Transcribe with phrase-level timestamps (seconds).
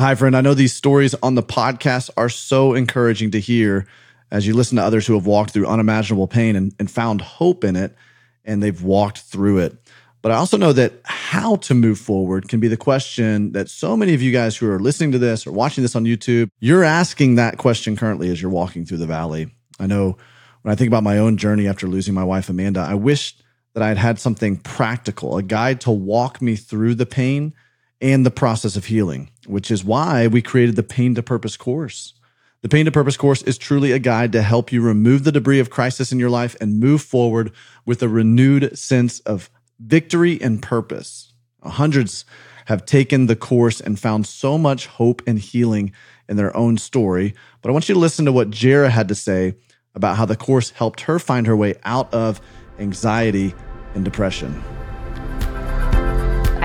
[0.00, 0.36] Hi, friend.
[0.36, 3.88] I know these stories on the podcast are so encouraging to hear
[4.30, 7.64] as you listen to others who have walked through unimaginable pain and, and found hope
[7.64, 7.96] in it,
[8.44, 9.76] and they've walked through it.
[10.22, 13.96] But I also know that how to move forward can be the question that so
[13.96, 16.84] many of you guys who are listening to this or watching this on YouTube, you're
[16.84, 19.50] asking that question currently as you're walking through the valley.
[19.80, 20.16] I know
[20.62, 23.34] when I think about my own journey after losing my wife, Amanda, I wish
[23.74, 27.52] that I had had something practical, a guide to walk me through the pain
[28.00, 32.14] and the process of healing, which is why we created the Pain to Purpose course.
[32.62, 35.60] The Pain to Purpose course is truly a guide to help you remove the debris
[35.60, 37.52] of crisis in your life and move forward
[37.86, 39.48] with a renewed sense of
[39.78, 41.32] victory and purpose.
[41.62, 42.24] Hundreds
[42.66, 45.92] have taken the course and found so much hope and healing
[46.28, 47.34] in their own story.
[47.62, 49.54] But I want you to listen to what Jara had to say
[49.94, 52.40] about how the course helped her find her way out of
[52.78, 53.54] anxiety
[53.94, 54.62] and depression.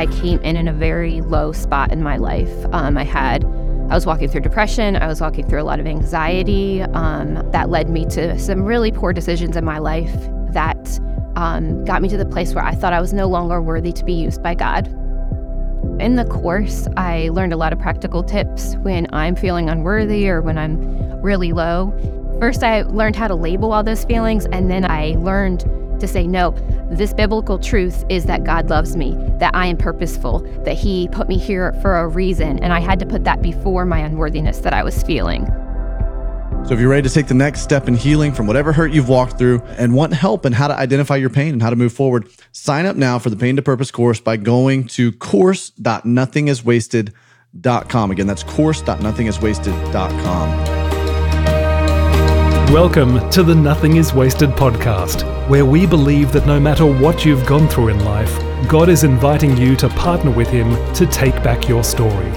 [0.04, 2.52] I came in in a very low spot in my life.
[2.74, 4.98] Um, I had, I was walking through depression.
[4.98, 6.82] I was walking through a lot of anxiety.
[6.82, 10.14] Um, that led me to some really poor decisions in my life
[10.52, 11.00] that
[11.38, 14.04] um, got me to the place where I thought I was no longer worthy to
[14.04, 14.88] be used by God.
[16.02, 20.42] In the course, I learned a lot of practical tips when I'm feeling unworthy or
[20.42, 21.94] when I'm really low.
[22.42, 25.64] First, I learned how to label all those feelings, and then I learned
[26.04, 26.52] to say, no,
[26.92, 31.28] this biblical truth is that God loves me, that I am purposeful, that He put
[31.28, 32.60] me here for a reason.
[32.60, 35.48] And I had to put that before my unworthiness that I was feeling.
[36.66, 39.10] So, if you're ready to take the next step in healing from whatever hurt you've
[39.10, 41.92] walked through and want help in how to identify your pain and how to move
[41.92, 48.12] forward, sign up now for the Pain to Purpose course by going to course.nothingiswasted.com.
[48.12, 50.83] Again, that's course.nothingiswasted.com.
[52.74, 57.46] Welcome to the Nothing is Wasted podcast, where we believe that no matter what you've
[57.46, 58.36] gone through in life,
[58.68, 62.32] God is inviting you to partner with Him to take back your story.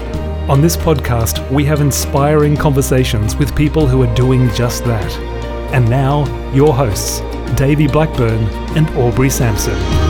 [0.47, 5.11] On this podcast, we have inspiring conversations with people who are doing just that.
[5.73, 7.21] And now, your hosts,
[7.55, 8.43] Davey Blackburn
[8.77, 10.06] and Aubrey Sampson.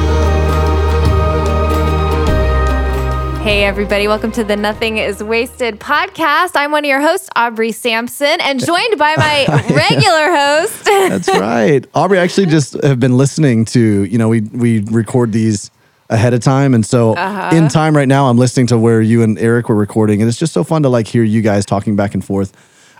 [3.47, 6.51] Hey, everybody, welcome to the Nothing is Wasted podcast.
[6.55, 10.83] I'm one of your hosts, Aubrey Sampson, and joined by my regular host.
[10.83, 11.87] That's right.
[11.93, 15.71] Aubrey actually just have been listening to, you know, we, we record these
[16.09, 16.73] ahead of time.
[16.73, 17.55] And so uh-huh.
[17.55, 20.21] in time right now, I'm listening to where you and Eric were recording.
[20.21, 22.51] And it's just so fun to like hear you guys talking back and forth.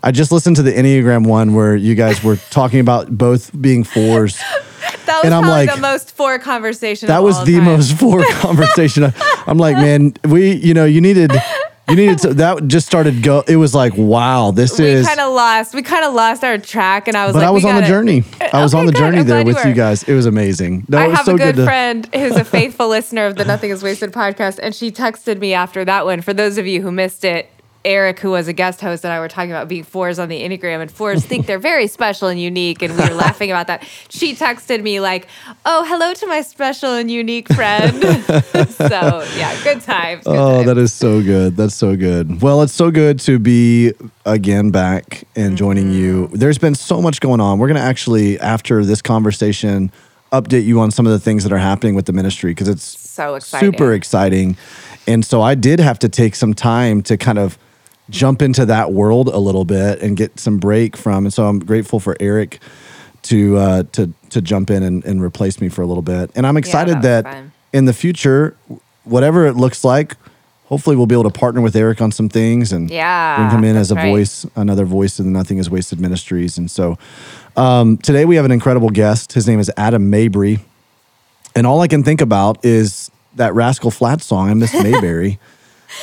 [0.02, 3.84] I just listened to the Enneagram one where you guys were talking about both being
[3.84, 4.42] fours.
[5.06, 7.08] That was and I'm like, the most four conversation.
[7.08, 7.66] That was the time.
[7.66, 9.14] most four conversation.
[9.46, 11.32] I'm like, man, we, you know, you needed
[11.90, 15.20] you needed to that just started go it was like wow this we is kind
[15.20, 17.64] of lost we kind of lost our track and i was but like, i was
[17.64, 19.00] on gotta, the journey uh, i was okay, on the good.
[19.00, 21.56] journey there with you, you guys it was amazing no, i have so a good,
[21.56, 25.40] good friend who's a faithful listener of the nothing is wasted podcast and she texted
[25.40, 27.50] me after that one for those of you who missed it
[27.88, 30.42] Eric, who was a guest host, and I were talking about being fours on the
[30.42, 33.88] Enneagram, and fours think they're very special and unique, and we were laughing about that.
[34.10, 35.28] She texted me like,
[35.66, 38.04] "Oh, hello to my special and unique friend."
[38.72, 40.26] so yeah, good times.
[40.26, 40.66] Good oh, times.
[40.66, 41.56] that is so good.
[41.56, 42.42] That's so good.
[42.42, 43.94] Well, it's so good to be
[44.26, 46.02] again back and joining mm-hmm.
[46.02, 46.28] you.
[46.34, 47.58] There's been so much going on.
[47.58, 49.94] We're gonna actually after this conversation
[50.34, 52.84] update you on some of the things that are happening with the ministry because it's
[52.84, 53.72] so exciting.
[53.72, 54.58] super exciting.
[55.08, 57.58] And so I did have to take some time to kind of
[58.10, 61.26] jump into that world a little bit and get some break from.
[61.26, 62.60] And so I'm grateful for Eric
[63.24, 66.32] to uh, to to jump in and, and replace me for a little bit.
[66.36, 68.56] And I'm excited yeah, that, that in the future,
[69.04, 70.16] whatever it looks like,
[70.66, 73.64] hopefully we'll be able to partner with Eric on some things and yeah, bring him
[73.64, 74.10] in as a right.
[74.10, 76.58] voice, another voice of the Nothing Is Wasted Ministries.
[76.58, 76.98] And so
[77.56, 79.34] um, today we have an incredible guest.
[79.34, 80.60] His name is Adam Mabry.
[81.56, 85.40] And all I can think about is that Rascal Flatts song, I Miss Mayberry.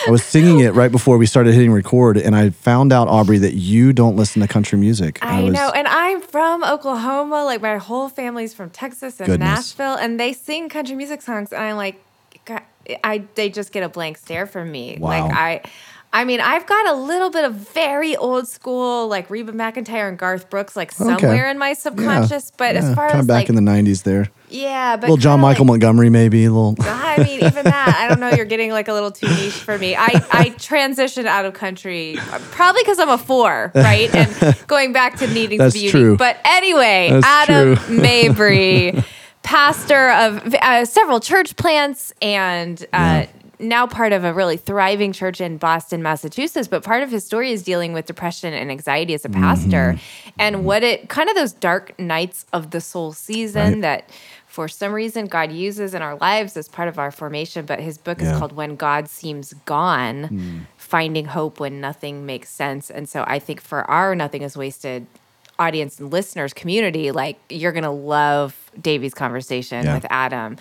[0.07, 3.39] I was singing it right before we started hitting record, and I found out, Aubrey,
[3.39, 5.19] that you don't listen to country music.
[5.23, 7.45] I, I was, know, and I'm from Oklahoma.
[7.45, 9.47] Like my whole family's from Texas and goodness.
[9.47, 12.01] Nashville, and they sing country music songs, and I'm like,
[13.03, 14.99] I they just get a blank stare from me.
[14.99, 15.09] Wow.
[15.09, 15.63] Like I.
[16.17, 20.17] I mean, I've got a little bit of very old school, like Reba McEntire and
[20.17, 21.51] Garth Brooks, like somewhere okay.
[21.51, 22.53] in my subconscious.
[22.53, 22.57] Yeah.
[22.57, 22.83] But yeah.
[22.83, 24.31] as far kind as of back like, in the '90s, there.
[24.55, 26.77] Yeah, but little John Michael like, Montgomery, maybe a little.
[26.79, 28.31] I mean, even that, I don't know.
[28.31, 29.97] You're getting like a little too niche for me.
[29.97, 32.17] I I transitioned out of country
[32.53, 34.15] probably because I'm a four, right?
[34.15, 36.17] And going back to needing That's to be true.
[36.17, 37.97] But anyway, That's Adam true.
[37.99, 39.05] Mabry,
[39.43, 42.81] pastor of uh, several church plants and.
[42.93, 43.27] Uh, yeah
[43.61, 47.53] now part of a really thriving church in Boston, Massachusetts, but part of his story
[47.53, 50.31] is dealing with depression and anxiety as a pastor mm-hmm.
[50.39, 53.83] and what it kind of those dark nights of the soul season right.
[53.83, 54.11] that
[54.55, 57.67] for some reason God uses in our lives as part of our formation.
[57.67, 58.31] But his book yeah.
[58.33, 60.29] is called When God Seems Gone.
[60.29, 60.61] Mm.
[60.77, 62.89] finding hope when nothing makes sense.
[62.89, 65.09] And so I think for our Nothing is Wasted
[65.59, 69.95] audience and listeners community, like you're going to love Davey's conversation Yeah.
[69.95, 70.57] with Adam.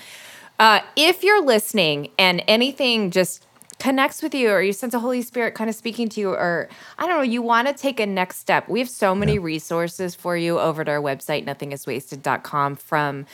[0.57, 3.45] Uh, if you're listening and anything just
[3.79, 6.69] connects with you or you sense the Holy Spirit kind of speaking to you, or
[6.97, 10.15] I don't know, you want to take a next step, we have so many resources
[10.15, 12.77] for you over at our website, nothingiswasted.com.
[12.77, 13.25] From,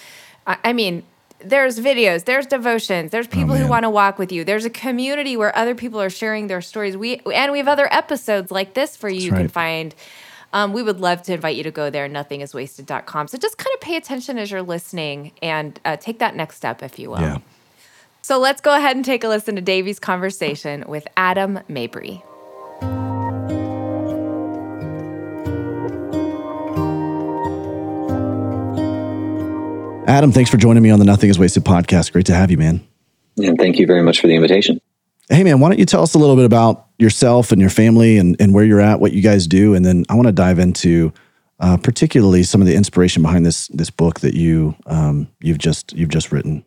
[0.64, 1.04] I mean,
[1.44, 4.44] there's videos, there's devotions, there's people who want to walk with you.
[4.44, 6.98] There's a community where other people are sharing their stories.
[6.98, 9.22] We and we have other episodes like this for you.
[9.22, 9.96] you can find.
[10.52, 13.28] Um, we would love to invite you to go there, nothingiswasted.com.
[13.28, 16.82] So just kind of pay attention as you're listening and uh, take that next step,
[16.82, 17.22] if you will.
[17.22, 17.38] Yeah.
[18.24, 22.24] So let's go ahead and take a listen to Davey's conversation with Adam Mabry.
[30.10, 32.14] Adam, thanks for joining me on the Nothing is Wasted podcast.
[32.14, 32.82] Great to have you, man.
[33.38, 34.82] And thank you very much for the invitation.
[35.30, 38.18] Hey, man, why don't you tell us a little bit about yourself and your family
[38.18, 40.58] and, and where you're at, what you guys do, and then I want to dive
[40.58, 41.14] into
[41.60, 45.94] uh, particularly some of the inspiration behind this this book that you um, you've just
[45.94, 46.66] you've just written.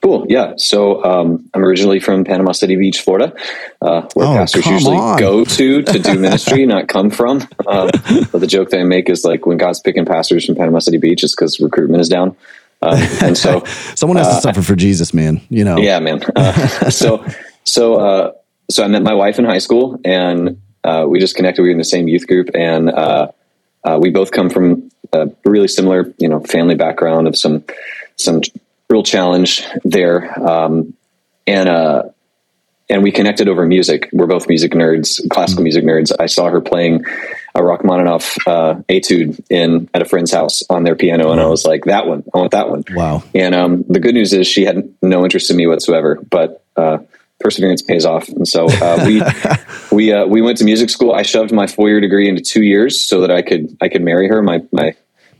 [0.00, 0.26] Cool.
[0.28, 0.52] Yeah.
[0.56, 3.34] So um, I'm originally from Panama City Beach, Florida,
[3.82, 5.18] uh, where Oh, pastors usually on.
[5.18, 7.40] go to to do ministry, not come from.
[7.66, 7.90] Um,
[8.30, 10.98] but the joke that I make is like when God's picking pastors from Panama City
[10.98, 12.36] Beach, it's because recruitment is down.
[12.80, 13.64] Um, and so,
[13.94, 15.40] Someone has to suffer for Jesus, man.
[15.48, 15.78] You know.
[15.78, 16.22] yeah, man.
[16.36, 17.24] Uh, so,
[17.64, 18.32] so, uh,
[18.70, 21.62] so I met my wife in high school, and uh, we just connected.
[21.62, 23.28] We were in the same youth group, and uh,
[23.84, 27.64] uh, we both come from a really similar, you know, family background of some
[28.16, 28.42] some
[28.90, 30.94] real challenge there, um,
[31.46, 32.04] and uh,
[32.88, 34.08] and we connected over music.
[34.12, 36.12] We're both music nerds, classical music nerds.
[36.18, 37.04] I saw her playing
[37.58, 41.64] a Rachmaninoff uh, etude in at a friend's house on their piano, and I was
[41.64, 43.24] like, "That one, I want that one." Wow.
[43.34, 46.98] And um, the good news is she had no interest in me whatsoever, but uh,
[47.40, 48.28] perseverance pays off.
[48.28, 49.22] And so uh, we
[49.96, 51.12] we uh, we went to music school.
[51.12, 54.02] I shoved my four year degree into two years so that I could I could
[54.02, 54.40] marry her.
[54.40, 54.94] My my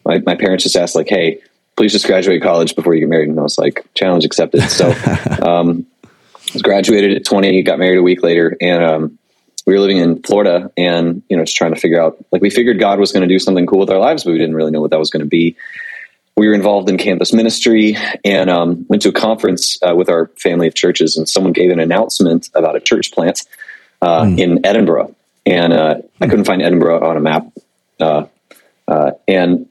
[0.04, 1.40] my, my parents just asked like, "Hey,
[1.76, 4.90] please just graduate college before you get married." And I was like, "Challenge accepted." So
[5.42, 5.86] um,
[6.52, 9.18] I graduated at twenty, got married a week later, and um,
[9.68, 12.48] we were living in Florida, and you know, just trying to figure out like we
[12.48, 14.70] figured God was going to do something cool with our lives, but we didn't really
[14.70, 15.56] know what that was going to be.
[16.38, 17.94] We were involved in campus ministry
[18.24, 21.70] and um, went to a conference uh, with our family of churches and someone gave
[21.70, 23.42] an announcement about a church plant
[24.00, 25.14] uh, in edinburgh.
[25.44, 27.48] And uh, i couldn't find edinburgh on a map
[28.00, 28.26] uh,
[28.86, 29.68] uh, and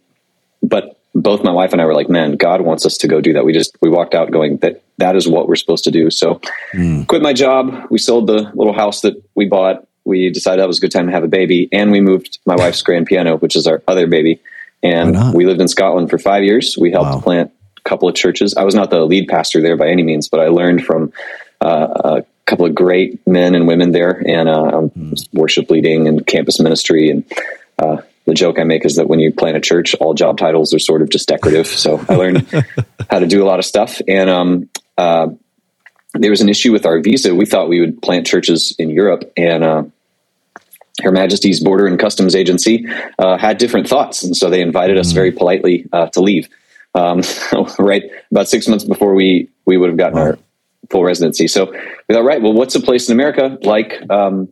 [0.61, 3.33] but both my wife and i were like man god wants us to go do
[3.33, 3.45] that.
[3.45, 6.11] We just we walked out going that that is what we're supposed to do.
[6.11, 6.41] So
[7.05, 7.87] quit my job.
[7.89, 11.05] We sold the little house that we bought we decided that was a good time
[11.07, 14.07] to have a baby and we moved my wife's grand piano which is our other
[14.07, 14.39] baby
[14.83, 16.77] and we lived in Scotland for five years.
[16.79, 17.19] We helped Wow.
[17.21, 18.53] plant a couple of churches.
[18.55, 21.11] I was not the lead pastor there by any means, but I learned from
[21.61, 21.87] uh,
[22.21, 26.59] a couple of great men and women there, and uh, um, worship leading and campus
[26.59, 27.09] ministry.
[27.09, 27.23] And
[27.79, 30.73] uh, the joke I make is that when you plant a church, all job titles
[30.73, 31.67] are sort of just decorative.
[31.67, 32.47] So I learned
[33.09, 33.99] how to do a lot of stuff.
[34.07, 35.29] And um, uh,
[36.13, 37.33] there was an issue with our visa.
[37.33, 39.83] We thought we would plant churches in Europe, and uh,
[41.03, 42.85] her Majesty's Border and Customs Agency
[43.19, 46.47] uh, had different thoughts, and so they invited us very politely uh, to leave.
[46.95, 47.21] Um,
[47.79, 50.39] right about six months before we we would have gotten our
[50.89, 51.47] full residency.
[51.47, 54.51] So we thought, right, well, what's a place in America like, um,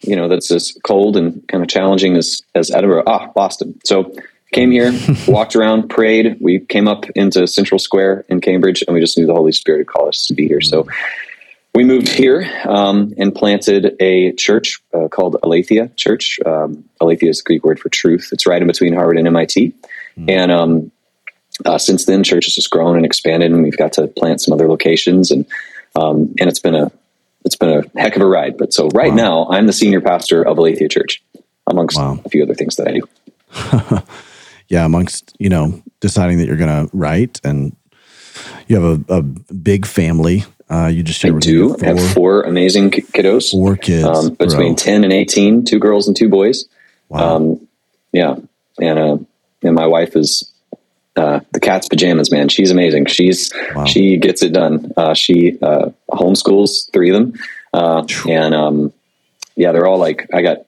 [0.00, 3.04] you know, that's as cold and kind of challenging as as Edinburgh?
[3.06, 3.78] Ah, Boston.
[3.84, 4.14] So
[4.52, 4.92] came here,
[5.28, 6.38] walked around, prayed.
[6.40, 9.78] We came up into Central Square in Cambridge, and we just knew the Holy Spirit
[9.78, 10.60] had called us to be here.
[10.60, 10.86] So
[11.78, 16.40] we moved here um, and planted a church uh, called Aletheia Church.
[16.44, 18.30] Um, Aletheia is the Greek word for truth.
[18.32, 19.74] It's right in between Harvard and MIT.
[20.26, 20.90] And um,
[21.64, 24.52] uh, since then, church has just grown and expanded, and we've got to plant some
[24.52, 25.46] other locations, and
[25.94, 26.90] um, and it's been a
[27.44, 28.58] it's been a heck of a ride.
[28.58, 31.22] But so right now, I'm the senior pastor of Aletheia Church,
[31.68, 32.18] amongst Wow.
[32.24, 34.02] a few other things that I do.
[34.68, 37.76] yeah, amongst you know deciding that you're going to write, and
[38.66, 40.42] you have a, a big family.
[40.70, 44.04] Uh, you just I shared with me do four, have four amazing kiddos, four kids
[44.04, 44.84] um, between bro.
[44.84, 46.66] 10 and 18, two girls and two boys.
[47.08, 47.36] Wow.
[47.36, 47.68] Um,
[48.12, 48.36] yeah.
[48.80, 49.18] And, uh,
[49.62, 50.50] and my wife is,
[51.16, 52.48] uh, the cat's pajamas, man.
[52.48, 53.06] She's amazing.
[53.06, 53.86] She's, Wow.
[53.86, 54.92] she gets it done.
[54.96, 57.40] Uh, she, uh, homeschools three of them.
[57.72, 58.92] Uh, and, um,
[59.56, 60.58] yeah, they're all like, I got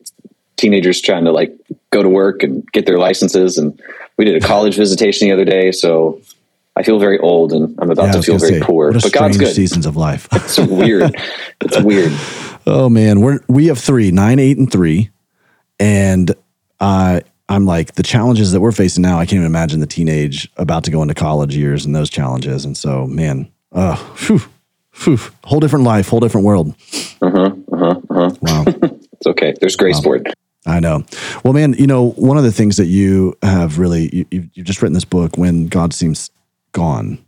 [0.57, 1.55] teenagers trying to like
[1.91, 3.59] go to work and get their licenses.
[3.59, 3.81] And
[4.17, 5.73] we did a college visitation the other day.
[5.73, 6.21] So
[6.77, 9.01] I feel very old and I'm about Yeah, to feel very say, poor, what a
[9.07, 9.55] but God's good.
[9.55, 10.29] seasons of life.
[10.33, 11.15] It's weird.
[11.61, 12.13] it's weird.
[12.67, 15.11] Oh man, we're we have three, nine, eight, and three,
[15.79, 16.33] and
[16.79, 19.19] uh, I'm like the challenges that we're facing now.
[19.19, 22.65] I can't even imagine the teenage about to go into college years and those challenges.
[22.65, 24.41] And so, man, uh, phew,
[24.93, 26.75] phew, whole different life, whole different world.
[27.23, 28.31] Uh-huh, uh-huh, uh-huh.
[28.41, 28.65] Wow.
[29.13, 29.55] it's okay.
[29.61, 30.03] There's grace Wow.
[30.03, 30.27] for it.
[30.67, 31.05] I know.
[31.43, 34.83] Well, man, you know, one of the things that you have really, you, you've just
[34.83, 36.31] written this book, When God Seems
[36.73, 37.25] Gone.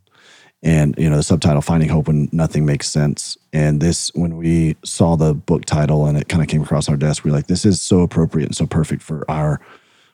[0.65, 3.37] And, you know, the subtitle, Finding Hope When Nothing Makes Sense.
[3.53, 6.97] And this, when we saw the book title and it kind of came across our
[6.97, 9.61] desk, we are like, this is so appropriate and so perfect for our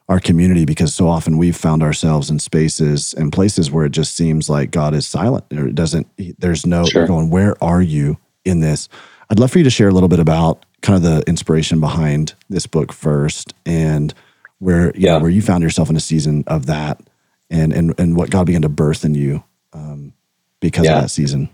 [0.09, 4.15] our community because so often we've found ourselves in spaces and places where it just
[4.17, 6.07] seems like God is silent or it doesn't,
[6.39, 7.07] there's no, Sure.
[7.07, 8.17] going, where are you
[8.47, 8.89] in this?
[9.29, 12.33] I'd love for you to share a little bit about kind of the inspiration behind
[12.49, 14.15] this book first and
[14.61, 15.19] where, you know, Yeah.
[15.19, 17.03] where you found yourself in a season of that
[17.51, 20.13] and, and, and what God began to birth in you um,
[20.61, 20.97] because Yeah.
[20.97, 21.49] of that season.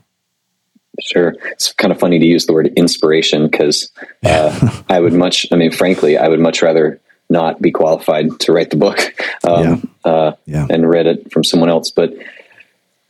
[1.01, 1.35] Sure.
[1.53, 3.91] It's kind of funny to use the word inspiration because
[4.25, 8.53] uh, I would much, I mean, frankly, I would much rather not be qualified to
[8.53, 8.99] write the book
[9.49, 10.67] um, uh, Yeah.
[10.71, 11.91] and read it from someone else.
[11.91, 12.15] But,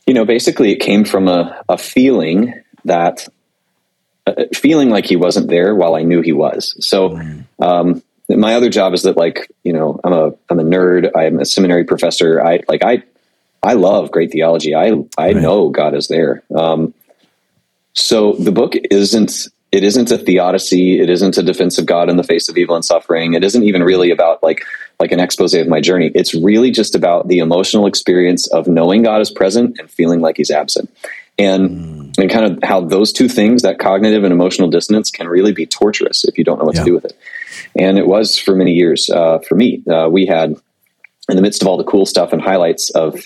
[0.07, 2.53] you know, basically it came from a, a feeling
[2.85, 3.27] that,
[4.25, 6.75] uh, feeling like he wasn't there while I knew he was.
[6.79, 7.19] So,
[7.59, 11.11] um, my other job is that like, you know, I'm a, I'm a nerd.
[11.15, 12.41] I'm a seminary professor.
[12.43, 13.03] I like, I,
[13.61, 14.73] I love great theology.
[14.75, 15.35] I, I Right.
[15.37, 16.43] know God is there.
[16.55, 16.93] Um,
[17.93, 20.99] so the book isn't it isn't a theodicy.
[21.01, 23.33] It isn't a defense of God in the face of evil and suffering.
[23.33, 24.63] It isn't even really about like
[24.99, 26.11] like an expose of my journey.
[26.15, 30.37] It's really just about the emotional experience of knowing God is present and feeling like
[30.37, 30.89] He's absent,
[31.37, 35.51] and and kind of how those two things, that cognitive and emotional dissonance, can really
[35.51, 36.81] be torturous if you don't know what Yeah.
[36.83, 37.17] to do with it.
[37.75, 39.83] And it was for many years uh, for me.
[39.89, 40.55] Uh, we had
[41.29, 43.19] in the midst of all the cool stuff and highlights of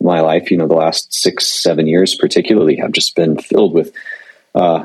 [0.00, 3.92] my life, you know, the last six, seven years particularly have just been filled with
[4.54, 4.84] uh,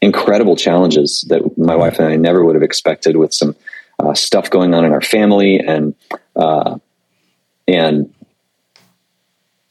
[0.00, 3.56] incredible challenges that my wife and I never would have expected with some
[3.98, 5.94] uh, stuff going on in our family and,
[6.36, 6.78] uh,
[7.66, 8.12] and,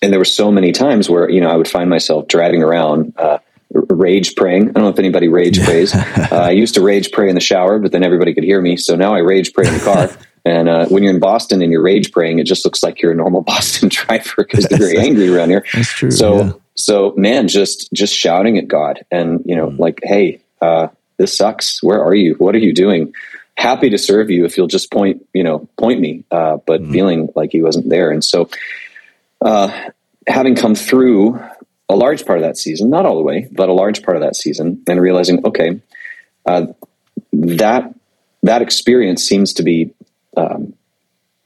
[0.01, 3.13] and there were so many times where, you know, I would find myself driving around,
[3.17, 3.39] uh,
[3.73, 4.69] rage praying.
[4.69, 5.93] I don't know if anybody rage prays.
[5.95, 8.77] uh, I used to rage pray in the shower, but then everybody could hear me.
[8.77, 10.09] So now I rage pray in the car.
[10.45, 13.13] And uh, when you're in Boston and you're rage praying, it just looks like you're
[13.13, 15.65] a normal Boston driver because they're very angry around here.
[15.73, 16.11] That's true.
[16.11, 16.51] So, yeah.
[16.75, 21.81] so man, just just shouting at God, and you know, like, hey, uh, this sucks.
[21.81, 22.33] Where are you?
[22.35, 23.13] What are you doing?
[23.55, 26.25] Happy to serve you if you'll just point, you know, point me.
[26.29, 28.49] Uh, but feeling like he wasn't there, and so,
[29.39, 29.89] uh,
[30.27, 31.39] having come through
[31.89, 34.23] a large part of that season, not all the way, but a large part of
[34.23, 35.81] that season, and realizing, okay,
[36.45, 36.67] uh,
[37.31, 37.93] that
[38.43, 39.93] that experience seems to be
[40.37, 40.73] um,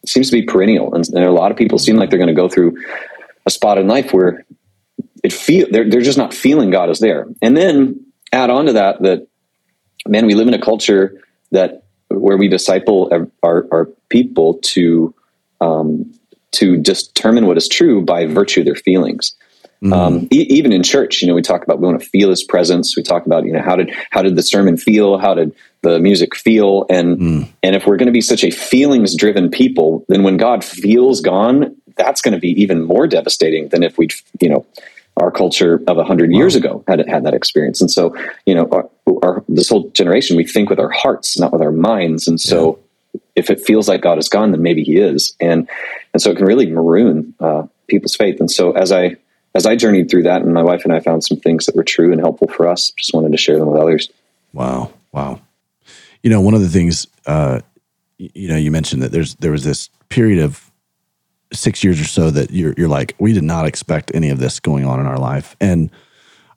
[0.06, 2.34] seems to be perennial, and, and a lot of people seem like they're going to
[2.34, 2.78] go through
[3.46, 4.46] a spot in life where
[5.24, 7.28] it feel they're they're just not feeling God is there.
[7.42, 9.28] And then add on to that that
[10.08, 13.10] man, we live in a culture that where we disciple
[13.44, 15.14] our our, people to
[15.60, 16.14] um,
[16.52, 19.36] to determine what is true by virtue of their feelings.
[19.84, 22.44] Um, e- even in church, you know, we talk about we want to feel His
[22.44, 22.96] presence.
[22.98, 25.18] We talk about you know how did how did the sermon feel?
[25.18, 26.86] How did the music feel?
[26.90, 27.20] And
[27.64, 31.22] and if we're going to be such a feelings driven people, then when God feels
[31.22, 34.08] gone, that's going to be even more devastating than if we
[34.42, 34.66] you know
[35.18, 37.80] our culture of a hundred years ago had had that experience.
[37.82, 38.16] And so
[38.46, 38.90] you know our,
[39.22, 42.28] our this whole generation we think with our hearts, not with our minds.
[42.28, 42.80] And so
[43.36, 45.70] if it feels like God is gone, then maybe He is, and
[46.14, 48.40] and so it can really maroon uh, people's faith.
[48.40, 49.18] And so as I
[49.56, 51.84] as I journeyed through that, and my wife and I found some things that were
[51.84, 54.10] true and helpful for us, just wanted to share them with others.
[54.54, 55.42] Wow, wow.
[56.24, 57.62] You know, one of the things, uh,
[58.18, 60.72] you know, you mentioned that there's there was this period of
[61.54, 64.60] six years or so that you're you're like, we did not expect any of this
[64.60, 65.90] going on in our life, and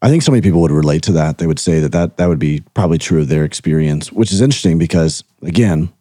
[0.02, 1.38] I think so many people would relate to that.
[1.38, 4.40] They would say that that that would be probably true of their experience, which is
[4.40, 5.92] interesting because again,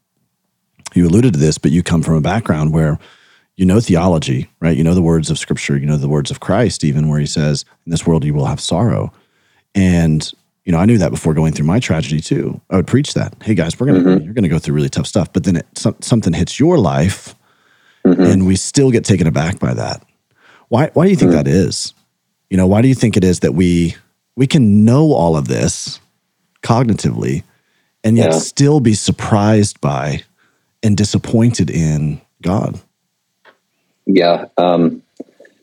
[0.93, 2.97] you alluded to this, but you come from a background where
[3.59, 4.77] you know theology, right?
[4.77, 7.25] You know the words of Scripture, you know the words of Christ, even where He
[7.25, 9.11] says, "In this world you will have sorrow,"
[9.75, 10.31] and
[10.63, 12.61] you know I knew that before going through my tragedy too.
[12.69, 14.23] I would preach that, "Hey guys, we're gonna mm-hmm.
[14.23, 17.35] you're gonna go through really tough stuff," but then it, some, something hits your life,
[18.05, 18.21] mm-hmm.
[18.21, 20.05] and we still get taken aback by that.
[20.69, 20.89] Why?
[20.93, 21.43] Why do you think mm-hmm.
[21.43, 21.93] that is?
[22.49, 23.93] You know, why do you think it is that we
[24.37, 25.99] we can know all of this
[26.63, 27.43] cognitively,
[28.05, 28.39] and yet Yeah.
[28.39, 30.23] still be surprised by
[30.81, 32.79] and disappointed in God?
[34.11, 34.45] Yeah.
[34.57, 35.03] Um,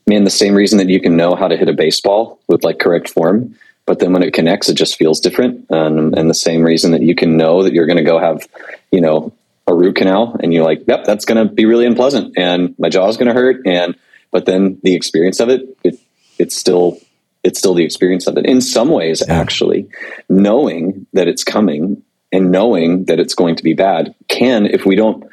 [0.07, 2.79] man, the same reason that you can know how to hit a baseball with like
[2.79, 5.69] correct form, but then when it connects, it just feels different.
[5.69, 8.47] Um, and the same reason that you can know that you're going to go have,
[8.89, 9.33] you know,
[9.67, 12.87] a root canal and you're like, yep, that's going to be really unpleasant and my
[12.87, 13.67] jaw is going to hurt.
[13.67, 13.95] And,
[14.31, 15.99] but then the experience of it, it
[16.39, 16.99] it's still,
[17.43, 19.89] it's still the experience of it in some ways, actually
[20.29, 22.01] knowing that it's coming
[22.31, 25.25] and knowing that it's going to be bad can, if we don't,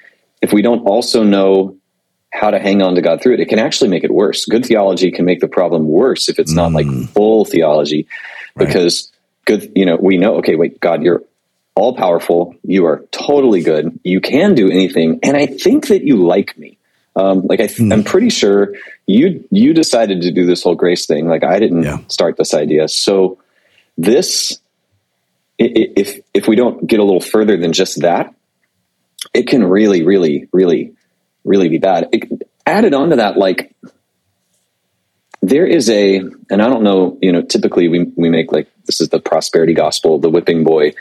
[0.43, 1.77] if we don't also know
[2.35, 4.45] how to hang on to God through it, it can actually make it worse.
[4.45, 8.09] Good theology can make the problem worse if it's not like full theology,
[8.57, 9.13] because
[9.45, 11.23] good, you know, we know, okay, wait, God, you're
[11.77, 12.57] all powerful.
[12.65, 14.01] You are totally good.
[14.03, 15.21] You can do anything.
[15.23, 16.77] And I think that you like me.
[17.17, 18.75] Um, like I th- I'm pretty sure
[19.07, 21.29] you you decided to do this whole grace thing.
[21.29, 21.99] Like I didn't Yeah.
[22.09, 22.89] start this idea.
[22.89, 23.39] So
[23.97, 24.59] this,
[25.59, 28.35] if if we don't get a little further than just that,
[29.33, 30.95] it can really, really, really,
[31.45, 32.09] really be bad.
[32.13, 33.75] It, added on to that, like
[35.43, 39.01] there is a, and I don't know, you know, typically we we make like this
[39.01, 40.95] is the prosperity gospel, the whipping boy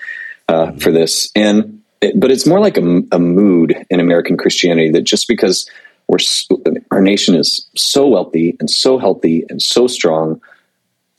[0.47, 4.91] uh, for this, and it, but it's more like a, a mood in American Christianity
[4.91, 5.69] that just because
[6.07, 6.19] we're
[6.91, 10.41] our nation is so wealthy and so healthy and so strong,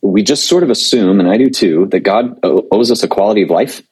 [0.02, 3.42] we just sort of assume, and I do too, that God owes us a quality
[3.42, 3.82] of life.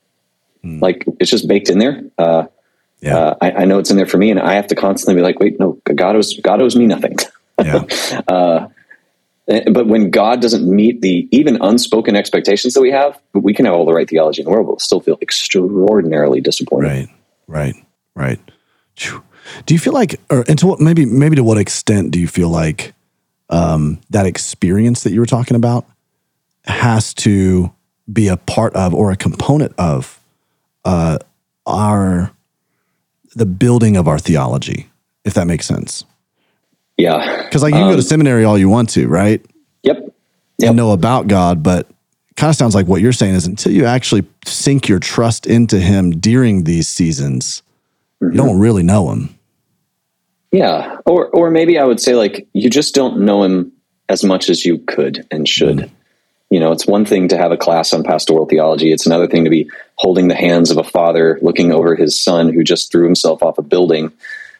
[0.62, 2.04] Like it's just baked in there.
[2.18, 2.44] Uh,
[3.02, 3.16] Yeah.
[3.16, 5.22] uh, I, I know it's in there for me, and I have to constantly be
[5.22, 7.16] like, "Wait, no, God owes God owes me nothing."
[7.62, 8.68] yeah.
[9.48, 13.64] Eh, but when God doesn't meet the even unspoken expectations that we have, we can
[13.64, 16.86] have all the right theology in the world, but we'll still feel extraordinarily disappointed.
[16.88, 17.08] Right.
[17.48, 17.74] Right.
[18.14, 18.40] Right.
[19.66, 22.28] Do you feel like, or and to what maybe maybe to what extent do you
[22.28, 22.94] feel like
[23.50, 25.86] um, that experience that you were talking about
[26.64, 27.72] has to
[28.10, 30.20] be a part of or a component of
[30.84, 31.18] uh,
[31.66, 32.30] our
[33.34, 34.88] the building of our theology,
[35.24, 36.04] if that makes sense?
[36.96, 37.44] Yeah.
[37.44, 39.44] Because like you can go to um, seminary all you want to, right?
[39.82, 40.14] Yep.
[40.58, 40.68] Yep.
[40.68, 41.88] and know about God, but
[42.36, 45.80] kind of sounds like what you're saying is until you actually sink your trust into
[45.80, 47.62] Him during these seasons,
[48.20, 48.60] you don't mm-hmm.
[48.60, 49.38] really know Him.
[50.52, 50.98] Yeah.
[51.06, 53.72] Or or maybe I would say like you just don't know him
[54.08, 55.78] as much as you could and should.
[55.78, 55.94] Mm-hmm.
[56.50, 58.92] You know, it's one thing to have a class on pastoral theology.
[58.92, 59.70] It's another thing to be
[60.02, 63.56] holding the hands of a father looking over his son who just threw himself off
[63.58, 64.10] a building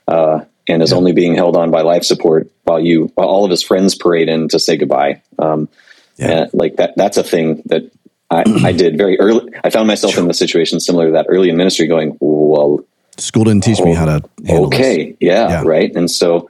[0.07, 3.51] uh, and is only being held on by life support while you while all of
[3.51, 5.21] his friends parade in to say goodbye.
[5.39, 5.69] Um,
[6.17, 6.47] Yeah.
[6.53, 7.91] like that that's a thing that
[8.31, 9.53] I, I did very early.
[9.65, 12.85] I found myself in the situation similar to that early in ministry going, well,
[13.19, 15.63] School didn't teach me how to okay yeah, Yeah.
[15.67, 16.49] right and so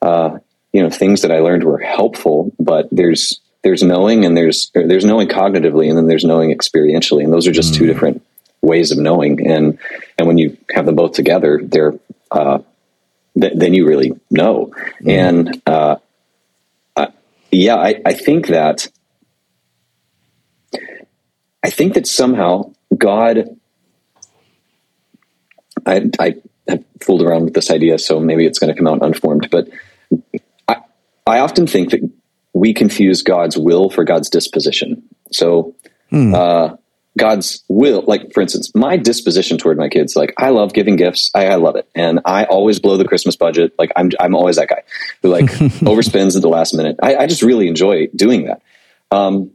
[0.00, 0.38] uh
[0.72, 5.04] you know things that i learned were helpful but there's there's knowing and there's there's
[5.04, 8.22] knowing cognitively and then there's knowing experientially and those are just two different
[8.60, 9.78] ways of knowing and
[10.18, 11.94] and when you have them both together they're
[12.30, 12.58] uh
[13.40, 14.72] th- then you really know
[15.06, 15.96] and uh
[16.96, 17.12] I-
[17.50, 18.88] yeah i i think that
[21.62, 23.56] i think that somehow god
[25.86, 26.34] I, I
[26.68, 29.48] have fooled around with this idea, so maybe it's going to come out unformed.
[29.50, 29.68] But
[30.68, 30.76] I,
[31.26, 32.00] I often think that
[32.52, 35.02] we confuse God's will for God's disposition.
[35.32, 35.74] So,
[36.34, 36.76] uh,
[37.18, 41.30] God's will, like for instance, my disposition toward my kids, like I love giving gifts,
[41.34, 43.74] I, I love it, and I always blow the Christmas budget.
[43.78, 44.82] Like I'm, I'm always that guy
[45.22, 45.44] who like
[45.84, 46.96] overspends at the last minute.
[47.02, 48.62] I, I just really enjoy doing that.
[49.10, 49.50] Um,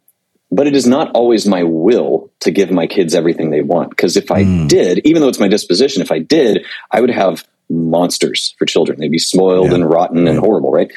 [0.51, 3.89] but it is not always my will to give my kids everything they want.
[3.89, 7.43] Because if I did, even though it's my disposition, if I did, I would have
[7.69, 8.99] monsters for children.
[8.99, 9.75] They'd be spoiled Yeah.
[9.75, 10.91] and rotten and horrible, right?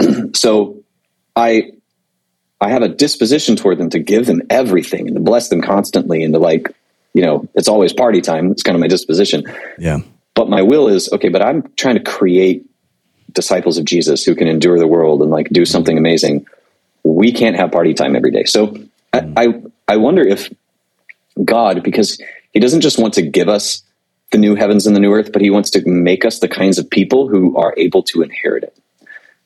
[0.34, 0.82] so
[1.36, 1.72] I
[2.60, 6.22] I have a disposition toward them to give them everything and to bless them constantly
[6.22, 6.74] and to like,
[7.12, 8.50] you know, it's always party time.
[8.50, 9.44] It's kind of my disposition.
[9.78, 9.98] Yeah.
[10.34, 12.64] But my will is okay, but I'm trying to create
[13.32, 16.46] disciples of Jesus who can endure the world and like do something amazing.
[17.04, 18.44] We can't have party time every day.
[18.44, 18.76] So
[19.12, 20.52] I, I, I wonder if
[21.44, 22.20] God, because
[22.52, 23.82] he doesn't just want to give us
[24.32, 26.78] the new heavens and the new earth, but he wants to make us the kinds
[26.78, 28.78] of people who are able to inherit it.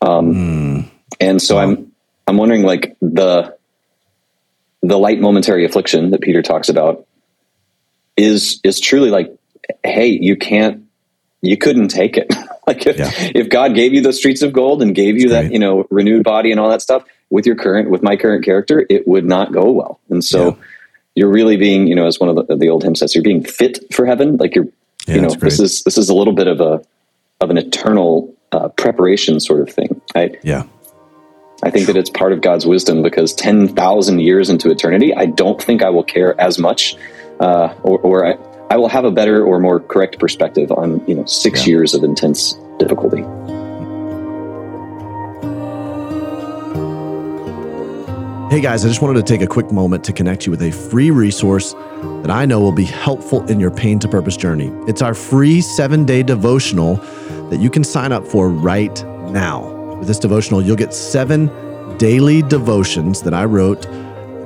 [0.01, 1.90] Um, And so I'm,
[2.31, 3.57] I'm wondering like the,
[4.83, 7.07] the light momentary affliction that Peter talks about
[8.17, 9.37] is, is truly like,
[9.85, 10.85] Hey, you can't,
[11.43, 12.33] you couldn't take it.
[12.67, 13.11] like if, Yeah.
[13.35, 16.23] if God gave you the streets of gold and gave you that, you know, renewed
[16.25, 19.53] body and all that stuff with your current, with my current character, it would not
[19.53, 20.01] go well.
[20.09, 20.55] And so Yeah.
[21.17, 23.45] you're really being, you know, as one of the, the old hymn says, you're being
[23.45, 24.37] fit for heaven.
[24.37, 24.69] Like you're,
[25.09, 26.83] Yeah, you know, this is, this is a little bit of a,
[27.41, 30.01] of an eternal uh, preparation sort of thing.
[30.15, 30.65] I, Yeah.
[31.63, 35.61] I think that it's part of God's wisdom because 10,000 years into eternity, I don't
[35.63, 36.97] think I will care as much,
[37.39, 38.39] uh, or, or I,
[38.71, 41.73] I will have a better or more correct perspective on, you know, six Yeah.
[41.73, 43.25] years of intense difficulty.
[48.51, 50.73] Hey guys, I just wanted to take a quick moment to connect you with a
[50.73, 51.73] free resource
[52.23, 54.73] that I know will be helpful in your pain to purpose journey.
[54.89, 56.97] It's our free seven day devotional
[57.51, 59.80] that you can sign up for right now.
[60.01, 61.51] With this devotional, you'll get seven
[61.99, 63.87] daily devotions that I wrote.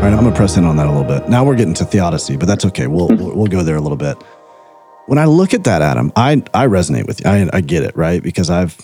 [0.00, 1.28] All right, I'm gonna press in on that a little bit.
[1.28, 2.86] Now we're getting to theodicy, but that's okay.
[2.86, 4.16] We'll we'll we'll go there a little bit.
[5.10, 7.28] When I look at that, Adam, I I resonate with you.
[7.28, 8.22] I I get it, right?
[8.22, 8.78] Because I've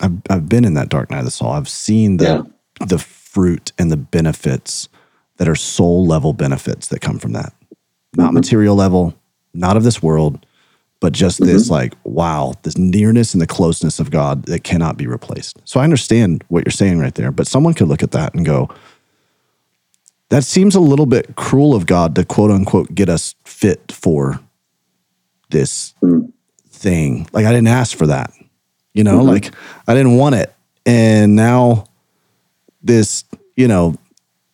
[0.00, 1.50] I've I've been in that dark night of the soul.
[1.50, 2.50] I've seen the
[2.84, 4.88] the fruit and the benefits
[5.36, 7.52] that are soul level benefits that come from that.
[8.16, 8.34] Not mm-hmm.
[8.34, 9.14] material level,
[9.54, 10.44] not of this world,
[10.98, 11.74] but just this mm-hmm.
[11.74, 15.62] like wow, this nearness and the closeness of God that cannot be replaced.
[15.64, 18.44] So I understand what you're saying right there, but someone could look at that and
[18.44, 18.68] go,
[20.30, 24.40] that seems a little bit cruel of God to quote unquote get us fit for
[25.52, 26.32] this mm.
[26.68, 27.28] thing.
[27.32, 28.32] Like I didn't ask for that.
[28.92, 29.28] You know, mm-hmm.
[29.28, 29.50] like
[29.86, 30.52] I didn't want it.
[30.84, 31.84] And now
[32.82, 33.24] this,
[33.56, 33.94] you know,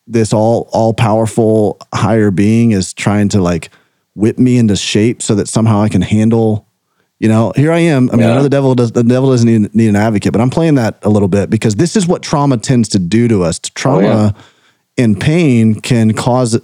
[0.05, 3.71] this all all powerful higher being is trying to like
[4.15, 6.67] whip me into shape so that somehow I can handle
[7.19, 8.09] you know, here I am.
[8.11, 10.39] I mean, I know the devil does the devil doesn't need, need an advocate, but
[10.39, 13.43] I'm playing that a little bit because this is what trauma tends to do to
[13.43, 13.59] us.
[13.61, 15.03] Oh, trauma yeah.
[15.03, 16.57] and pain can cause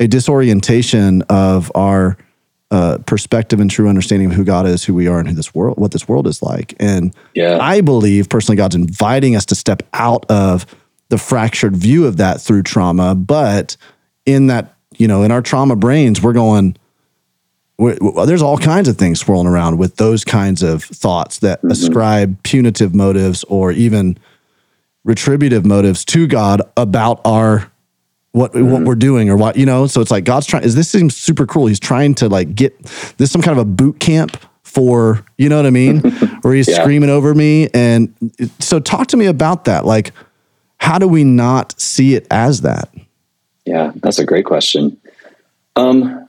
[0.00, 2.16] a disorientation of our
[2.72, 5.54] uh, perspective and true understanding of who God is, who we are, and who this
[5.54, 6.74] world, what this world is like.
[6.80, 7.58] And Yeah.
[7.60, 10.64] I believe personally, God's inviting us to step out of
[11.10, 13.14] the fractured view of that through trauma.
[13.14, 13.76] But
[14.24, 16.76] in that, you know, in our trauma brains, we're going.
[17.76, 21.60] we well, there's all kinds of things swirling around with those kinds of thoughts that
[21.64, 24.16] ascribe punitive motives or even
[25.04, 27.71] retributive motives to God about our
[28.32, 29.86] what what we're doing or what you know.
[29.86, 30.64] So it's like God's trying.
[30.64, 31.66] Is this seems super cruel?
[31.66, 32.78] He's trying to like get
[33.18, 35.98] this some kind of a boot camp for you know what I mean,
[36.42, 36.80] where he's Yeah.
[36.82, 37.68] screaming over me.
[37.74, 38.14] And
[38.58, 39.84] so talk to me about that.
[39.84, 40.12] Like,
[40.78, 42.88] how do we not see it as that?
[43.66, 44.96] Yeah, that's a great question.
[45.76, 46.26] Um,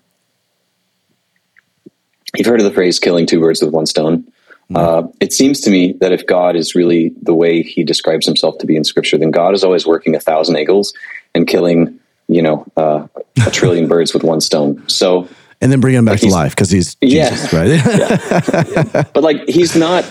[2.35, 4.25] you've heard of the phrase "killing two birds with one stone."
[4.75, 8.57] Uh, it seems to me that if God is really the way He describes Himself
[8.59, 10.93] to be in Scripture, then God is always working a thousand eagles
[11.35, 13.07] and killing, you know, uh,
[13.45, 14.87] a trillion birds with one stone.
[14.87, 15.27] So,
[15.61, 17.29] And then bring him back to life because he's Yeah.
[17.29, 19.07] Jesus, right?
[19.13, 20.05] but like He's not.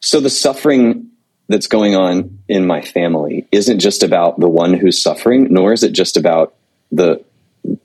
[0.00, 1.08] So the suffering
[1.48, 5.82] that's going on in my family isn't just about the one who's suffering, nor is
[5.82, 6.54] it just about
[6.92, 7.24] the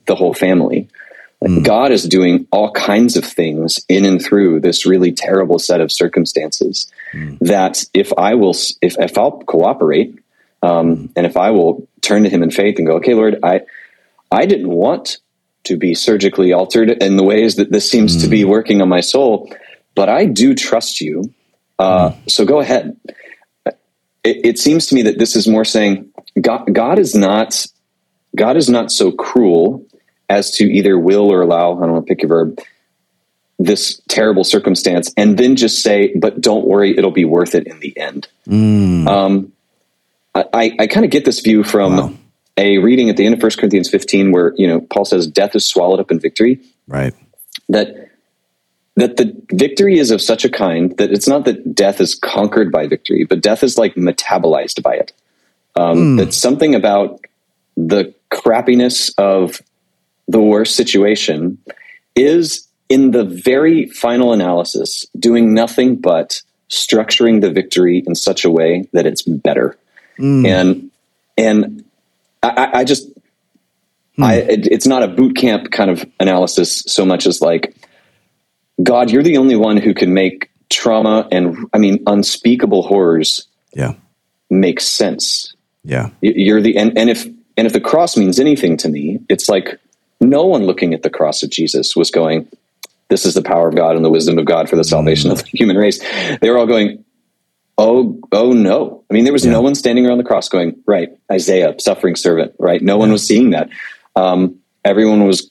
[0.06, 0.83] the whole family.
[1.44, 5.82] Like God is doing all kinds of things in and through this really terrible set
[5.82, 6.92] of circumstances.
[7.14, 7.40] Mm.
[7.40, 10.18] That if I will, if if I'll cooperate,
[10.62, 11.12] um, mm.
[11.16, 13.62] and if I will turn to Him in faith and go, okay, Lord, I
[14.32, 15.18] I didn't want
[15.66, 19.00] to be surgically altered in the ways that this seems to be working on my
[19.00, 19.54] soul,
[19.96, 21.34] but I do trust you.
[21.80, 22.98] Uh, So go ahead.
[23.66, 23.76] It,
[24.46, 27.66] it seems to me that this is more saying God, God is not
[28.36, 29.86] God is not so cruel
[30.30, 31.78] as to either will or allow.
[31.78, 32.60] I don't want to pick your verb.
[33.60, 37.80] This terrible circumstance, and then just say, "But don't worry, it'll be worth it in
[37.80, 38.28] the end."
[39.08, 39.52] Um,
[40.36, 42.14] I, I, kind of get this view from Wow.
[42.58, 45.56] a reading at the end of 1 Corinthians 15, where you know Paul says, "Death
[45.56, 47.14] is swallowed up in victory." right.
[47.70, 48.10] that
[48.96, 52.72] that the victory is of such a kind that it's not that death is conquered
[52.72, 55.14] by victory, but death is like metabolized by it.
[55.76, 57.22] Um, That something about
[57.78, 59.62] the crappiness of
[60.34, 61.60] the worst situation
[62.16, 68.50] is in the very final analysis doing nothing but structuring the victory in such a
[68.50, 69.78] way that it's better.
[70.20, 70.48] Mm.
[70.48, 70.92] And
[71.38, 71.84] and
[72.42, 73.08] I, I- just
[74.16, 74.24] hmm.
[74.24, 77.76] I it, it's not a boot camp kind of analysis so much as like
[78.82, 83.94] God, you're the only one who can make trauma and I mean unspeakable horrors Yeah.
[84.50, 85.56] make sense.
[85.84, 86.10] Yeah.
[86.22, 87.26] You're the and, and if
[87.58, 89.80] and if the cross means anything to me, it's like
[90.24, 92.48] no one looking at the cross of Jesus was going,
[93.10, 95.40] This is the power of God and the wisdom of God for the salvation of
[95.44, 96.00] the human race.
[96.40, 97.04] They were all going,
[97.78, 99.04] Oh, oh no.
[99.10, 99.52] I mean, there was Yeah.
[99.54, 102.82] no one standing around the cross going, right, Isaiah, suffering servant, right?
[102.82, 103.70] No one was seeing that.
[104.16, 105.50] um, everyone was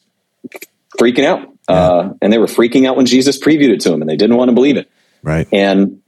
[1.01, 1.49] freaking out.
[1.69, 4.37] Uh, and they were freaking out when Jesus previewed it to them and they didn't
[4.37, 4.91] want to believe it.
[5.23, 5.49] Right.
[5.53, 6.01] And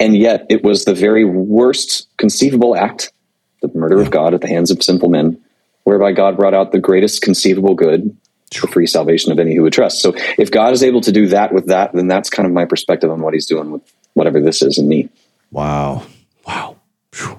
[0.00, 3.12] and yet it was the very worst conceivable act,
[3.60, 5.40] the murder of God at the hands of sinful men,
[5.84, 8.16] whereby God brought out the greatest conceivable good
[8.54, 10.00] for free salvation of any who would trust.
[10.00, 12.64] So if God is able to do that with that, then that's kind of my
[12.64, 13.82] perspective on what he's doing with
[14.14, 15.08] whatever this is in me.
[15.50, 16.04] Wow.
[16.46, 16.76] Wow.
[17.14, 17.38] Whew.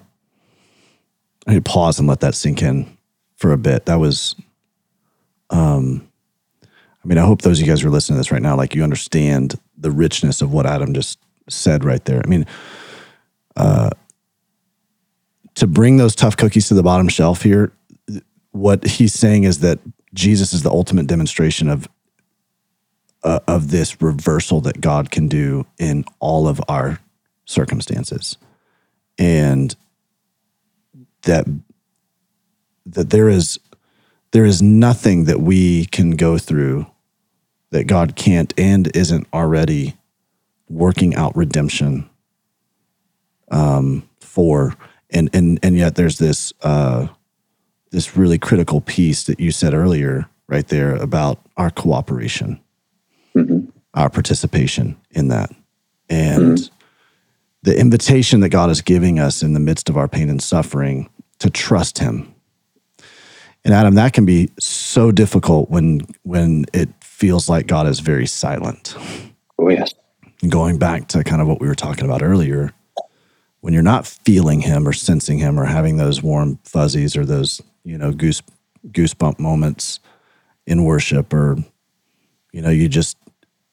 [1.48, 2.98] I need to pause and let that sink in
[3.36, 3.86] for a bit.
[3.86, 4.36] That was,
[5.50, 6.08] um,
[6.64, 8.56] I mean, I hope those of you guys who are listening to this right now,
[8.56, 12.22] like you understand the richness of what Adam just said right there.
[12.24, 12.48] I mean,
[13.56, 13.92] uh,
[15.56, 17.72] to bring those tough cookies to the bottom shelf here,
[18.56, 19.80] what he's saying is that
[20.14, 21.90] Jesus is the ultimate demonstration of
[23.22, 27.00] uh, of this reversal that God can do in all of our
[27.44, 28.38] circumstances,
[29.18, 29.76] and
[31.24, 31.46] that
[32.86, 33.60] that there is
[34.32, 36.86] there is nothing that we can go through
[37.72, 39.98] that God can't and isn't already
[40.70, 42.10] working out redemption
[43.52, 44.78] um, for,
[45.10, 47.08] and and and yet there's this uh,
[47.96, 52.60] this really critical piece that you said earlier, right there about our cooperation,
[53.36, 53.70] Mm-hmm.
[53.94, 55.50] our participation in that,
[56.10, 56.70] and
[57.64, 61.10] the invitation that God is giving us in the midst of our pain and suffering
[61.40, 62.34] to trust Him.
[63.66, 68.26] And Adam, that can be so difficult when when it feels like God is very
[68.26, 68.96] silent.
[69.60, 69.94] Oh yes.
[70.48, 72.72] Going back to kind of what we were talking about earlier,
[73.60, 77.62] when you're not feeling him or sensing him or having those warm fuzzies or those,
[77.86, 78.42] you know, goose
[78.88, 80.00] goosebump moments
[80.68, 81.58] in worship or
[82.52, 83.18] you know, you just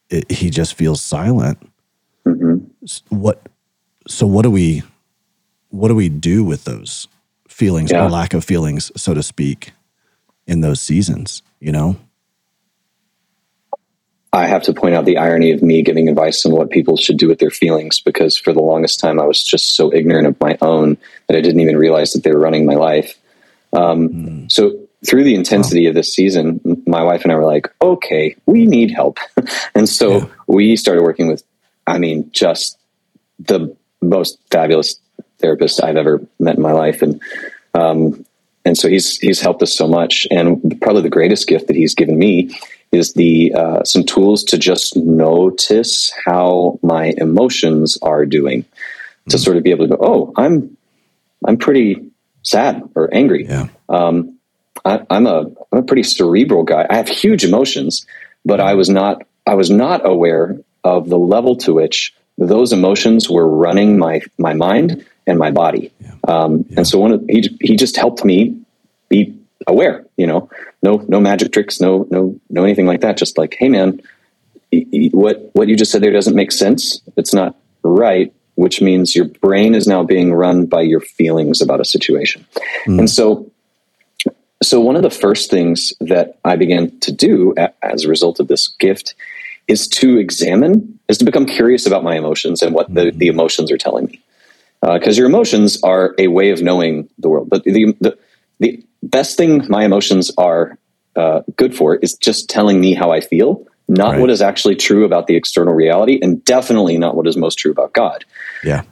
[0.09, 1.57] it, he just feels silent.
[2.25, 2.57] Mm-hmm.
[3.09, 3.41] What
[4.07, 4.83] so what do we
[5.69, 7.07] what do we do with those
[7.47, 8.05] feelings Yeah.
[8.05, 9.73] or lack of feelings, so to speak,
[10.47, 11.97] in those seasons, you know?
[14.33, 17.17] I have to point out the irony of me giving advice on what people should
[17.17, 20.39] do with their feelings because for the longest time I was just so ignorant of
[20.41, 20.97] my own
[21.27, 23.15] that I didn't even realize that they were running my life.
[23.73, 28.35] Um, So through the intensity of this season, my wife and I were like, okay,
[28.45, 29.19] we need help.
[29.75, 30.25] and so Yeah.
[30.47, 31.43] we started working with,
[31.87, 32.77] I mean, just
[33.39, 34.95] the most fabulous
[35.39, 37.01] therapist I've ever met in my life.
[37.01, 37.21] And,
[37.73, 38.25] um,
[38.63, 40.25] and so he's, he's helped us so much.
[40.31, 42.57] And probably the greatest gift that he's given me
[42.93, 48.63] is the, uh, some tools to just notice how my emotions are doing
[49.29, 50.77] to sort of be able to go, Oh, I'm,
[51.45, 52.09] I'm pretty
[52.43, 53.45] sad or angry.
[53.45, 53.67] Yeah.
[53.89, 54.37] Um,
[54.85, 56.85] I, I'm a I'm a pretty cerebral guy.
[56.89, 58.05] I have huge emotions,
[58.45, 63.29] but I was not I was not aware of the level to which those emotions
[63.29, 65.93] were running my my mind and my body.
[66.27, 68.61] Um, And so one of, he he just helped me
[69.09, 70.05] be aware.
[70.17, 70.49] You know,
[70.81, 73.17] no no magic tricks, no no no anything like that.
[73.17, 74.01] Just like, hey man,
[75.11, 77.01] what what you just said there doesn't make sense.
[77.15, 78.33] It's not right.
[78.55, 82.45] Which means your brain is now being run by your feelings about a situation.
[82.85, 82.99] Hmm.
[82.99, 83.51] And so
[84.63, 88.47] so one of the first things that I began to do as a result of
[88.47, 89.13] this gift
[89.67, 93.17] is to examine, is to become curious about my emotions and what the, hmm.
[93.17, 94.21] the emotions are telling me.
[94.81, 97.49] Uh, because your emotions are a way of knowing the world.
[97.49, 98.17] But the, the,
[98.59, 100.77] the best thing my emotions are
[101.15, 104.21] uh, good for is just telling me how I feel, not Right.
[104.21, 107.71] what is actually true about the external reality, and definitely not what is most true
[107.71, 108.25] about God
[108.63, 108.83] Yeah.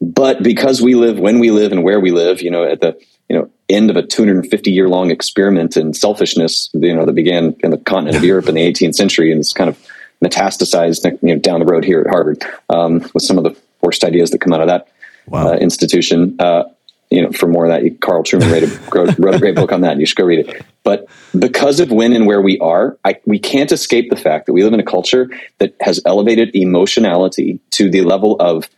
[0.00, 2.98] but because we live when we live and where we live, you know, at the
[3.28, 7.54] you know end of a 250 year long experiment in selfishness, you know, that began
[7.60, 9.78] in the continent of Europe in the 18th century and it's kind of
[10.24, 14.02] metastasized, you know, down the road here at Harvard um, with some of the worst
[14.04, 14.88] ideas that come out of that
[15.26, 15.48] Wow.
[15.48, 16.36] uh, institution.
[16.38, 16.64] Uh,
[17.10, 19.72] you know, for more of that, Carl Trueman wrote a, wrote, wrote a great book
[19.72, 19.92] on that.
[19.92, 20.64] And You should go read it.
[20.84, 21.06] But
[21.38, 24.62] because of when and where we are, I, we can't escape the fact that we
[24.64, 28.68] live in a culture that has elevated emotionality to the level of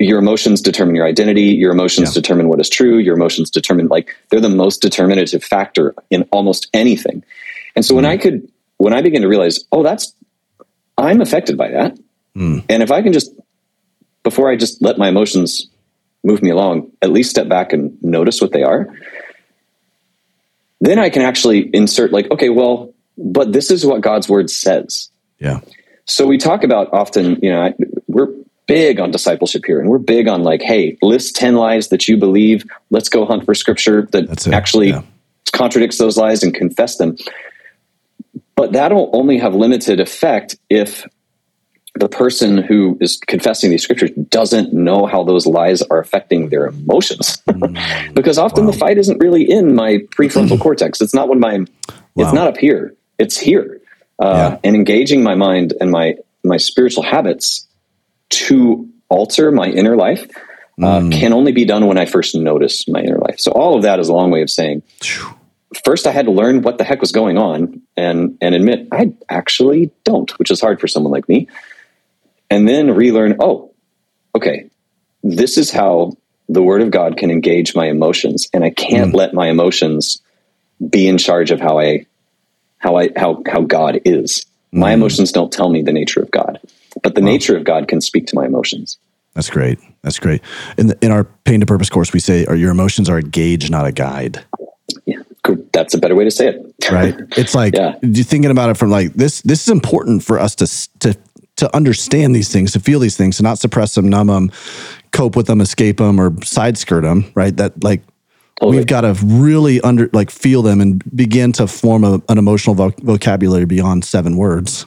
[0.00, 2.14] your emotions determine your identity your emotions Yeah.
[2.20, 6.68] determine what is true your emotions determine like they're the most determinative factor in almost
[6.74, 7.22] anything
[7.74, 10.12] and so when i could when i began to realize oh that's
[10.98, 11.96] i'm affected by that
[12.36, 12.64] Mm.
[12.68, 13.32] and if i can just
[14.22, 15.68] before i just let my emotions
[16.22, 18.88] move me along at least step back and notice what they are
[20.80, 25.08] then i can actually insert like okay well but this is what god's word says
[25.38, 25.60] Yeah.
[26.04, 27.72] so we talk about often, you know,
[28.06, 28.28] we're
[28.66, 32.16] big on discipleship here, and we're big on like, hey, list ten lies that you
[32.16, 32.64] believe.
[32.90, 35.02] Let's go hunt for scripture that actually yeah.
[35.52, 37.16] contradicts those lies and confess them.
[38.56, 41.06] But that'll only have limited effect if
[41.98, 46.66] the person who is confessing these scriptures doesn't know how those lies are affecting their
[46.66, 47.38] emotions.
[48.14, 48.72] because often Wow.
[48.72, 51.00] the fight isn't really in my prefrontal cortex.
[51.00, 51.64] It's not when my, Wow.
[52.16, 52.94] it's not up here.
[53.18, 53.80] It's here.
[54.18, 54.58] Uh, Yeah.
[54.64, 57.65] And engaging my mind and my, my spiritual habits
[58.30, 60.26] to alter my inner life
[60.82, 61.12] uh, Mm.
[61.12, 63.38] can only be done when I first notice my inner life.
[63.38, 64.82] So all of that is a long way of saying,
[65.84, 69.14] first I had to learn what the heck was going on and and admit I
[69.30, 71.48] actually don't, which is hard for someone like me.
[72.50, 73.72] And then relearn, oh,
[74.34, 74.70] okay,
[75.22, 76.12] this is how
[76.48, 80.20] the word of God can engage my emotions and I can't let my emotions
[80.90, 82.06] be in charge of how I
[82.78, 84.44] how I how how God is.
[84.72, 86.60] My emotions don't tell me the nature of God,
[87.02, 88.98] but the nature of God can speak to my emotions.
[89.34, 89.78] That's great.
[90.02, 90.40] That's great.
[90.78, 93.22] In the, in our pain to purpose course, we say, "Are your emotions are a
[93.22, 94.42] gauge, not a guide."
[95.04, 95.18] Yeah,
[95.72, 96.74] that's a better way to say it.
[96.90, 97.14] Right?
[97.36, 97.96] It's like Yeah.
[98.02, 99.42] you're thinking about it from like this.
[99.42, 100.66] This is important for us to
[101.00, 101.18] to
[101.56, 104.50] to understand these things, to feel these things, to not suppress them, numb them,
[105.12, 107.30] cope with them, escape them, or side skirt them.
[107.34, 107.54] Right?
[107.56, 108.02] That like
[108.60, 108.78] Totally.
[108.78, 112.74] we've got to really under like feel them and begin to form a, an emotional
[112.74, 114.86] voc- vocabulary beyond seven words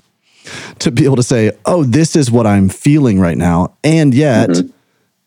[0.80, 4.50] to be able to say, "Oh, this is what I'm feeling right now," and yet
[4.50, 4.70] mm-hmm.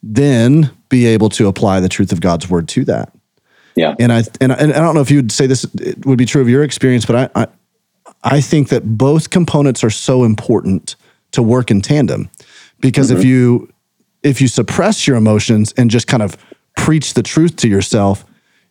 [0.03, 3.13] then be able to apply the truth of God's word to that.
[3.75, 3.95] yeah.
[3.99, 6.27] And I and, I- and I don't know if you'd say this it would be
[6.27, 7.47] true of your experience, but I, I
[8.25, 10.97] I think that both components are so important
[11.33, 12.31] to work in tandem
[12.81, 13.29] because if mm-hmm.
[13.29, 13.73] you
[14.23, 16.37] if you suppress your emotions and just kind of
[16.77, 18.25] preach the truth to yourself,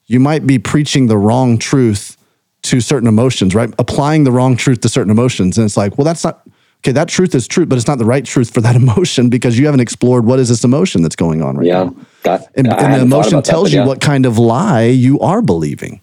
[0.06, 2.18] you might be preaching the wrong truth
[2.64, 3.74] to certain emotions, right?
[3.80, 5.58] Applying the wrong truth to certain emotions.
[5.58, 6.42] And it's like, well, that's not
[6.80, 9.58] okay, that truth is true, but it's not the right truth for that emotion because
[9.60, 11.84] you haven't explored what is this emotion that's going on right Yeah.
[11.86, 11.96] now.
[12.24, 13.86] That, And, and the emotion about that, tells you yeah.
[13.88, 16.02] what kind of lie you are believing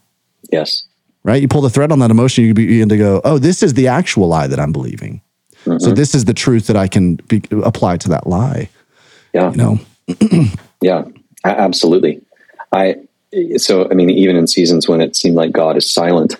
[0.53, 0.85] Yes.
[1.25, 1.41] right?
[1.43, 3.89] You pull the thread on that emotion, you begin to go, oh, this is the
[3.89, 5.21] actual lie that I'm believing.
[5.65, 5.79] Mm-hmm.
[5.79, 8.69] So this is the truth that I can be, apply to that lie.
[9.35, 9.51] Yeah.
[9.51, 9.81] You know,
[10.81, 11.05] Yeah,
[11.45, 12.21] absolutely.
[12.73, 12.97] I
[13.57, 16.37] so I mean, even in seasons when it seemed like God is silent,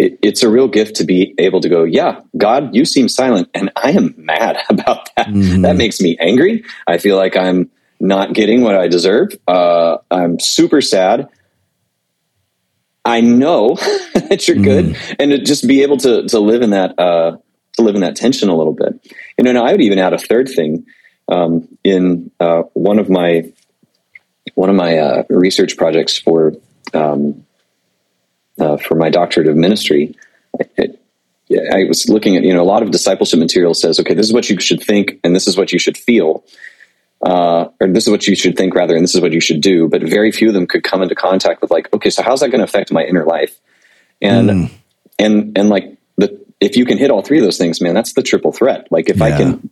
[0.00, 3.50] it, it's a real gift to be able to go, yeah, God, you seem silent,
[3.52, 5.28] and I am mad about that.
[5.62, 6.64] That makes me angry.
[6.86, 9.32] I feel like I'm not getting what I deserve.
[9.46, 11.28] Uh, I'm super sad.
[13.04, 13.74] I know
[14.14, 17.36] that you're good, and to just be able to to live in that uh,
[17.74, 18.94] to live in that tension a little bit.
[19.36, 20.86] You know, and I would even add a third thing
[21.28, 23.52] um, in uh, one of my
[24.54, 26.54] one of my uh, research projects for
[26.94, 27.44] um,
[28.60, 30.14] uh, for my doctorate of ministry.
[30.76, 31.00] It,
[31.50, 34.26] yeah, I was looking at you know a lot of discipleship material says okay this
[34.26, 36.44] is what you should think and this is what you should feel
[37.22, 39.60] uh, or this is what you should think rather and this is what you should
[39.60, 42.38] do but very few of them could come into contact with like okay so how's
[42.38, 43.58] that going to affect my inner life?
[44.22, 44.70] And
[45.18, 48.12] and and like the if you can hit all three of those things man that's
[48.12, 48.86] the triple threat.
[48.90, 49.70] Like if i can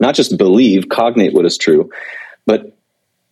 [0.00, 1.90] not just believe cognate what is true
[2.44, 2.76] but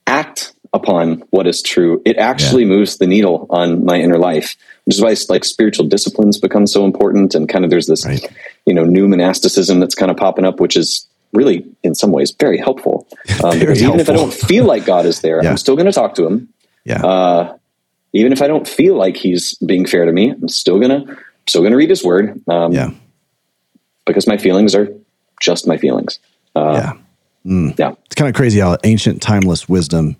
[0.06, 4.96] act upon what is true it actually moves the needle on my inner life which
[4.96, 8.24] is why like spiritual disciplines become so important and kind of there's this Right.
[8.66, 12.34] you know new monasticism that's kind of popping up which is really in some ways
[12.38, 13.06] very helpful
[13.44, 15.50] um, Very because even if i don't feel like god is there Yeah.
[15.50, 16.48] i'm still going to talk to him
[16.84, 17.56] yeah, uh,
[18.14, 21.04] even if I don't feel like he's being fair to me, I'm still gonna
[21.46, 22.40] still gonna read his word.
[22.48, 22.90] Um, yeah,
[24.06, 24.88] because my feelings are
[25.40, 26.18] just my feelings.
[26.56, 26.92] yeah.
[27.44, 30.16] Yeah, It's kind of crazy how ancient, timeless wisdom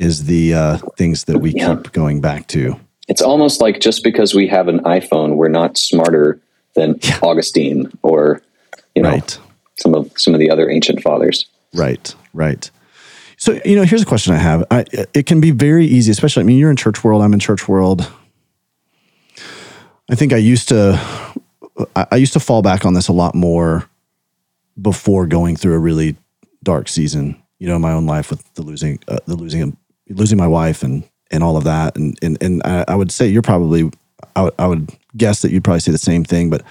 [0.00, 1.76] is the uh, things that we Yeah.
[1.76, 2.74] keep going back to.
[3.08, 6.38] it's almost like just because we have an iPhone, we're not smarter
[6.74, 8.40] than Augustine or
[8.94, 9.38] you know Right.
[9.78, 11.44] some of some of the other ancient fathers.
[11.74, 12.70] Right, right.
[13.36, 14.64] So, you know, here's a question I have.
[14.70, 14.84] I,
[15.14, 17.68] it can be very easy, especially, I mean, you're in church world, I'm in church
[17.68, 18.06] world.
[20.10, 21.00] I think I used to,
[21.96, 23.88] I, I used to fall back on this a lot more
[24.80, 26.16] before going through a really
[26.62, 29.76] dark season, you know, in my own life with the losing, uh, the losing,
[30.10, 31.96] losing my wife and, and all of that.
[31.96, 33.90] And, and, and I, I would say you're probably,
[34.36, 36.62] I would- guess that you'd probably say the same thing, but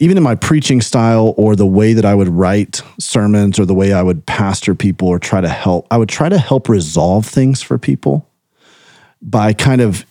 [0.00, 3.74] even in my preaching style or the way that I would write sermons or the
[3.74, 7.26] way I would pastor people or try to help, I would try to help resolve
[7.26, 8.28] things for people
[9.22, 10.04] by kind of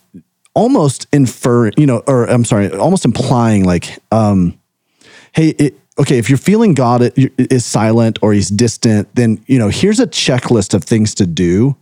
[0.54, 4.58] almost infer, you know, or I'm sorry, almost implying like, um,
[5.32, 9.68] hey, it, okay, if you're feeling God is silent or he's distant, then, you know,
[9.68, 11.76] here's a checklist of things to do.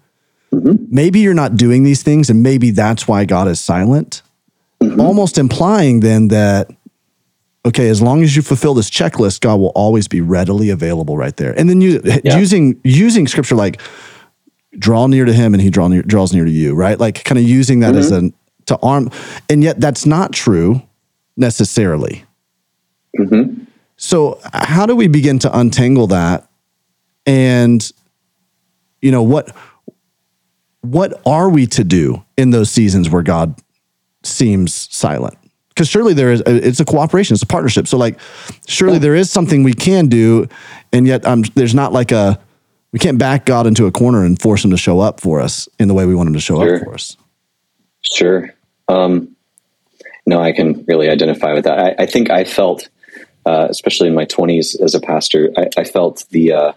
[0.53, 0.85] Mm-hmm.
[0.91, 4.23] Maybe you're not doing these things, and maybe that's why God is silent.
[4.81, 5.01] Mm-hmm.
[5.01, 6.71] Almost implying then that
[7.65, 11.37] okay, as long as you fulfill this checklist, God will always be readily available right
[11.37, 11.57] there.
[11.59, 12.37] And then you Yeah.
[12.37, 13.81] using using scripture like
[14.79, 16.99] draw near to him and he draw near, draws near to you, right?
[16.99, 18.27] Like kind of using that as Mm-hmm.
[18.27, 18.35] an
[18.67, 19.11] to arm
[19.49, 20.83] and yet that's not true
[21.37, 22.25] necessarily.
[23.19, 23.62] Mm-hmm.
[24.03, 26.49] So, how do we begin to untangle that?
[27.25, 27.89] And,
[29.01, 29.55] you know, what
[30.81, 33.55] what are we to do in those seasons where God
[34.25, 35.39] seems silent?
[35.69, 37.87] Because surely there is, it's a cooperation, it's a partnership.
[37.87, 38.19] So, like,
[38.67, 40.49] surely there is something we can do,
[40.93, 42.41] and yet um, there's not like a,
[42.91, 45.69] we can't back God into a corner and force him to show up for us
[45.79, 46.75] in the way we want him to show Sure.
[46.75, 47.17] up for us.
[48.01, 48.53] Sure.
[48.89, 49.37] Um,
[50.27, 51.79] no, I can really identify with that.
[51.79, 52.89] I, I think I felt,
[53.47, 56.73] uh, especially in my 20s as a pastor, I, I felt the, uh,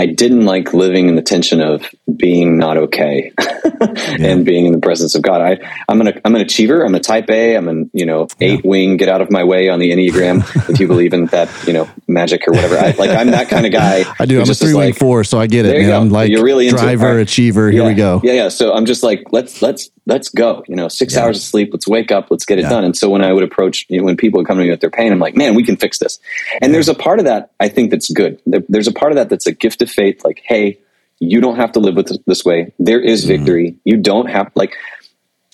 [0.00, 1.84] I didn't like living in the tension of
[2.16, 3.32] being not okay
[4.18, 5.42] and being in the presence of God.
[5.42, 5.58] I,
[5.90, 6.82] I'm an I'm an achiever.
[6.84, 7.54] I'm a Type A.
[7.54, 8.96] I'm an you know eight wing.
[8.96, 10.70] Get out of my way on the Enneagram.
[10.70, 12.78] if you believe in that, you know magic or whatever.
[12.78, 14.04] I, like I'm that kind of guy.
[14.18, 14.40] I do.
[14.40, 15.82] I'm a three wing like, four, so I get it.
[15.82, 15.92] you.
[15.92, 17.20] I'm like You're really driver, right.
[17.20, 17.70] achiever.
[17.70, 18.20] Here yeah, we go.
[18.24, 18.48] Yeah, yeah.
[18.48, 20.64] So I'm just like, let's let's let's go.
[20.66, 21.24] You know, six Yeah.
[21.24, 21.70] hours of sleep.
[21.72, 22.30] Let's wake up.
[22.30, 22.70] Let's get it Yeah.
[22.70, 22.84] done.
[22.84, 24.80] And so when I would approach, you know, when people would come to me with
[24.80, 26.18] their pain, I'm like, man, we can fix this.
[26.62, 28.40] And there's a part of that I think that's good.
[28.46, 30.24] There- There's a part of that that's a gift of faith.
[30.24, 30.78] Like, hey,
[31.18, 32.72] you don't have to live with this, this way.
[32.78, 33.28] There is Mm-hmm.
[33.36, 33.76] victory.
[33.84, 34.74] You don't have like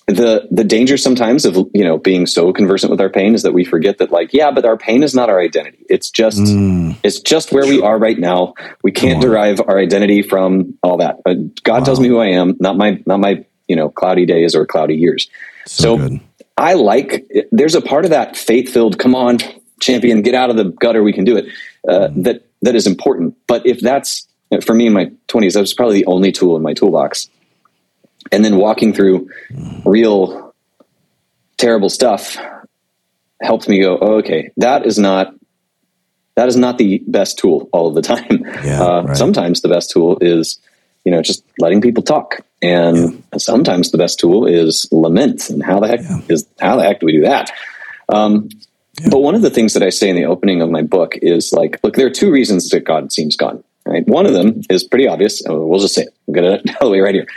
[0.07, 3.51] the the danger sometimes of you know being so conversant with our pain is that
[3.53, 6.95] we forget that like yeah but our pain is not our identity it's just Mm.
[7.03, 11.17] it's just where we are right now we can't derive our identity from all that
[11.25, 11.33] Uh,
[11.63, 14.65] god tells me who i am not my not my you know cloudy days or
[14.65, 15.27] cloudy years
[15.65, 16.19] So, so
[16.57, 19.39] i like there's a part of that faith filled come on
[19.81, 21.47] champion get out of the gutter we can do it
[21.89, 24.25] uh, that that is important but if that's
[24.63, 27.29] for me in my 20s that was probably the only tool in my toolbox.
[28.31, 29.29] And then walking through
[29.85, 30.53] real
[31.57, 32.37] terrible stuff
[33.41, 35.33] helped me go oh, okay that is not
[36.35, 38.45] that is not the best tool all of the time.
[38.63, 39.17] Yeah, uh, right.
[39.17, 40.59] sometimes the best tool is
[41.03, 42.41] you know just letting people talk.
[42.61, 46.99] And sometimes the best tool is lament and how the heck is how the heck
[46.99, 47.51] do we do that?
[48.09, 48.49] Um,
[49.09, 51.53] but one of the things that i say in the opening of my book is
[51.53, 54.07] like look there are two reasons that god seems gone right?
[54.07, 55.41] One of them is pretty obvious.
[55.47, 56.09] Oh, we'll just say it.
[56.25, 57.27] We'll get it out of the way right here.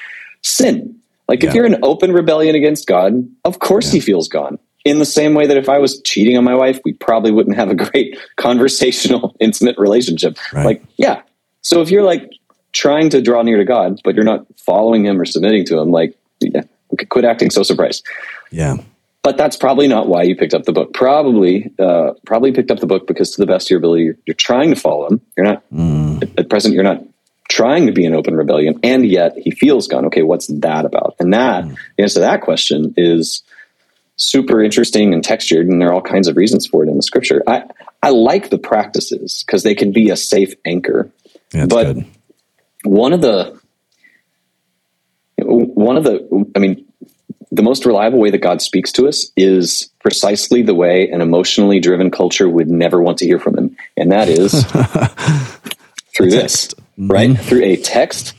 [0.42, 1.00] Sin.
[1.28, 4.58] Like if you're in open rebellion against god of course he feels gone.
[4.84, 7.54] In the same way that if i was cheating on my wife we probably wouldn't
[7.54, 10.36] have a great conversational intimate relationship.
[10.52, 10.66] Right.
[10.66, 11.22] like yeah.
[11.62, 12.28] So if you're like
[12.72, 15.92] trying to draw near to god but you're not following him or submitting to him
[15.92, 16.62] like yeah,
[17.10, 18.04] quit acting so surprised.
[18.50, 18.78] Yeah.
[19.22, 20.94] But that's probably not why you picked up the book.
[20.94, 24.16] Probably, uh, probably picked up the book because, to the best of your ability, you're,
[24.26, 25.20] you're trying to follow him.
[25.36, 25.62] You're not
[26.22, 26.74] at, at present.
[26.74, 27.02] You're not
[27.48, 30.06] trying to be an open rebellion, and yet he feels gone.
[30.06, 31.16] Okay, what's that about?
[31.18, 31.64] And that
[31.96, 33.42] the answer to that question is
[34.16, 37.02] super interesting and textured, and there are all kinds of reasons for it in the
[37.02, 37.42] scripture.
[37.46, 37.64] I
[38.02, 41.10] I like the practices because they can be a safe anchor.
[41.52, 42.06] Yeah, But- good.
[42.84, 43.60] One of the
[45.36, 46.86] one of the I mean
[47.52, 51.80] the most reliable way that God speaks to us is precisely the way an emotionally
[51.80, 53.76] driven culture would never want to hear from him.
[53.96, 54.52] And that is
[56.16, 57.10] through this, Mm-hmm.
[57.12, 57.38] right?
[57.38, 58.34] Through a text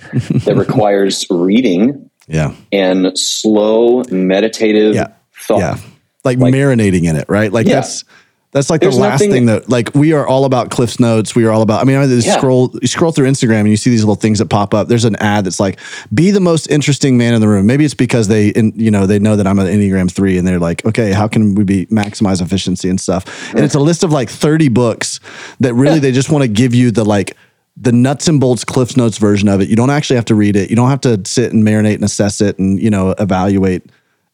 [0.46, 2.54] that requires reading Yeah.
[2.72, 5.08] and slow meditative Yeah.
[5.48, 5.60] thought.
[5.60, 5.78] Yeah.
[6.24, 7.52] Like, Like- marinating in it, right?
[7.52, 7.76] Like Yeah.
[7.76, 8.04] that's
[8.52, 11.34] that's like There's the last nothing- thing that like we are all about Cliff's notes.
[11.36, 12.38] We are all about I mean, I just Yeah.
[12.38, 14.88] scroll you scroll through Instagram and you see these little things that pop up.
[14.90, 15.80] There's an ad that's like,
[16.14, 17.66] be the most interesting man in the room.
[17.66, 20.46] Maybe it's because they in, you know, they know that I'm an Enneagram three and
[20.46, 23.24] they're like, okay, how can we be maximize efficiency and stuff?
[23.56, 25.20] And it's a list of like 30 books
[25.62, 27.38] that really they just want to give you the like
[27.78, 29.70] the nuts and bolts Cliff's Notes version of it.
[29.70, 30.70] You don't actually have to read it.
[30.70, 33.84] You don't have to sit and marinate and assess it and, you know, evaluate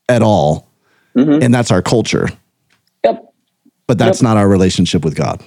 [0.10, 0.68] at all.
[1.16, 1.44] Mm-hmm.
[1.44, 2.30] And that's our culture.
[3.88, 5.42] But that's not our relationship with God.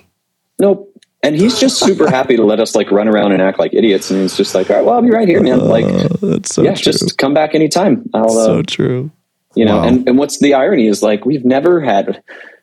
[0.59, 0.87] Nope.
[1.23, 4.11] And he's just super happy to let us like run around and act like idiots.
[4.11, 5.61] And he's just like, all right, well, I'll be right here, man.
[5.61, 5.85] Like,
[6.21, 8.09] That's so yeah, just come back anytime.
[8.15, 9.11] I'll, uh, so true.
[9.55, 9.85] you know Wow.
[9.89, 12.23] and, and what's the irony is like we've never had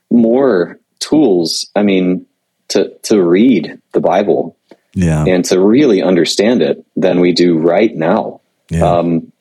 [0.10, 2.26] more tools i mean
[2.70, 4.58] to to read the bible
[4.94, 5.26] Yeah.
[5.28, 8.40] and to really understand it than we do right now
[8.72, 8.86] yeah.
[8.90, 9.32] um,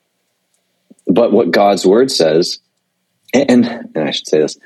[1.06, 2.58] but what god's word says
[3.32, 4.58] and and i should say this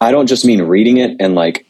[0.00, 1.66] i don't just mean reading it and like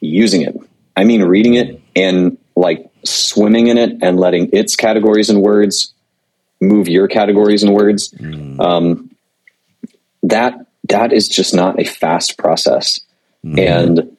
[0.00, 0.56] using it.
[0.96, 5.92] I mean reading it and like swimming in it and letting its categories and words
[6.60, 8.12] move your categories and words.
[8.58, 9.14] Um,
[10.24, 13.00] that that is just not a fast process.
[13.58, 14.16] And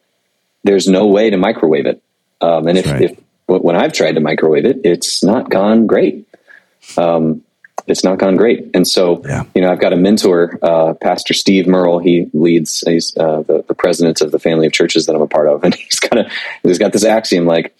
[0.63, 2.01] there's no way to microwave it.
[2.41, 3.01] Um, and if, right.
[3.01, 6.27] if when i've tried to microwave it it's not gone great.
[6.97, 7.43] Um,
[7.89, 9.43] it's not gone great and so Yeah.
[9.55, 13.63] you know i've got a mentor uh, pastor Steve Murrell he leads he's uh, the,
[13.67, 16.25] the president of the family of churches that i'm a part of and he's kind
[16.25, 16.31] of
[16.63, 17.75] he's got this axiom like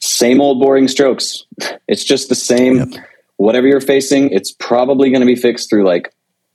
[0.00, 1.44] same old boring strokes
[1.88, 2.88] it's just the same Yep.
[3.36, 6.12] whatever you're facing it's probably going to be fixed through like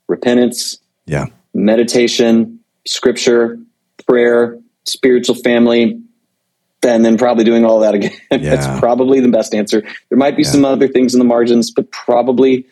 [0.08, 1.26] repentance yeah.
[1.54, 3.58] meditation, scripture,
[4.08, 6.00] prayer, spiritual family,
[6.82, 8.12] and then probably doing all that again.
[8.30, 8.38] Yeah.
[8.56, 9.82] That's probably the best answer.
[10.08, 10.50] There might be Yeah.
[10.50, 12.66] some other things in the margins, but probably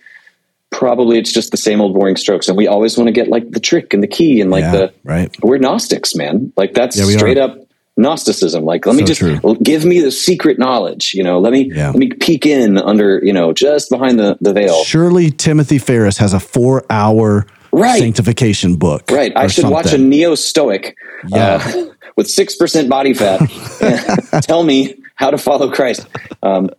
[0.70, 2.48] probably it's just the same old boring strokes.
[2.48, 4.72] And we always want to get like the trick and the key and like Yeah,
[4.72, 5.34] the right.
[5.42, 6.52] we're Gnostics, man.
[6.56, 7.42] Like that's Yeah, straight are.
[7.50, 7.58] up
[7.96, 8.64] Gnosticism.
[8.64, 9.56] Like, let me just true.
[9.60, 11.14] give me the secret knowledge.
[11.14, 11.88] You know, let me Yeah.
[11.88, 14.84] let me peek in under you know just behind the the veil.
[14.84, 17.98] Surely Timothy Ferriss has a four hour Right.
[17.98, 19.10] sanctification book.
[19.10, 19.32] Right.
[19.36, 20.96] I should watch a neo Stoic
[21.28, 21.62] Yeah.
[21.64, 21.84] uh,
[22.16, 23.40] with six percent body fat.
[24.42, 26.06] tell me how to follow Christ.
[26.42, 26.70] Um,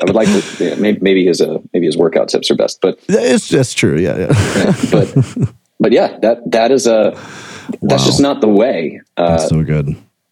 [0.00, 0.64] I would like to.
[0.64, 3.98] yeah, maybe, maybe his uh, maybe his workout tips are best, but It's just true.
[3.98, 4.18] Yeah.
[4.32, 4.74] Yeah.
[4.90, 5.14] but
[5.80, 7.12] but yeah, that that is a
[7.82, 8.06] that's Wow.
[8.06, 9.00] just not the way.
[9.16, 9.88] Uh, That's so good.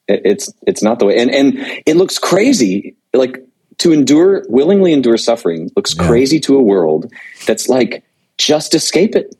[0.08, 3.42] it- it's it's not the way and and it looks crazy like
[3.78, 6.06] to endure willingly endure suffering looks Yeah.
[6.06, 7.12] crazy to a world
[7.46, 8.02] that's like
[8.38, 9.34] just escape it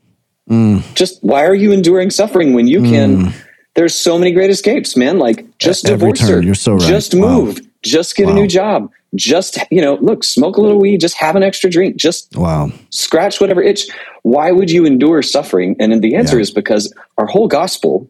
[0.49, 0.81] Mm.
[0.95, 3.33] just why are you enduring suffering when you can
[3.75, 6.81] there's so many great escapes man like just At divorce her you're so right.
[6.87, 7.41] just Wow.
[7.41, 8.31] move just get Wow.
[8.31, 11.69] a new job just you know look smoke a little weed just have an extra
[11.69, 12.71] drink just Wow.
[12.91, 13.87] scratch whatever itch.
[14.23, 15.75] Why would you endure suffering?
[15.79, 16.41] And the answer Yeah.
[16.41, 18.09] is because our whole gospel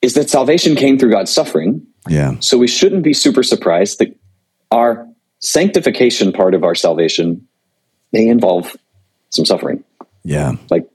[0.00, 1.82] is that salvation came through God's suffering.
[2.08, 2.36] Yeah.
[2.40, 4.14] So we shouldn't be super surprised that
[4.70, 5.06] our
[5.40, 7.46] sanctification part of our salvation
[8.12, 8.74] may involve
[9.30, 9.82] some suffering.
[10.24, 10.52] Yeah.
[10.70, 10.86] Like,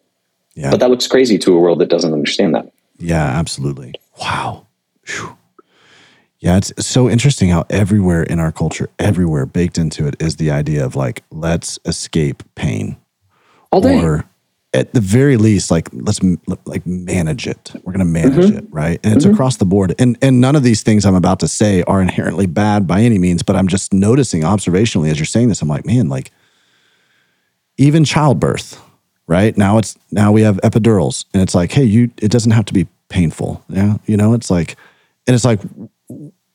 [0.56, 0.72] Yeah.
[0.72, 2.72] but that looks crazy to a world that doesn't understand that.
[3.00, 3.94] Yeah, absolutely.
[4.20, 4.68] Wow.
[5.04, 5.36] Phew.
[6.40, 10.52] Yeah, it's so interesting how everywhere in our culture, everywhere baked into it is the
[10.52, 12.98] idea of like, let's escape pain.
[13.72, 14.00] All day.
[14.04, 14.26] Or
[14.74, 16.20] at the very least, like, let's
[16.66, 17.72] like manage it.
[17.84, 18.58] We're going to manage Mm-hmm.
[18.58, 19.00] it, right?
[19.04, 19.96] And it's across the board.
[20.00, 23.18] And, and none of these things I'm about to say are inherently bad by any
[23.18, 26.32] means, but I'm just noticing observationally as you're saying this, I'm like, man, like,
[27.78, 28.80] even childbirth,
[29.28, 29.58] right?
[29.58, 32.74] Now it's now we have epidurals, and it's like, hey, you it doesn't have to
[32.74, 33.64] be painful.
[33.70, 34.76] Yeah, you know, it's like,
[35.28, 35.60] and it's like,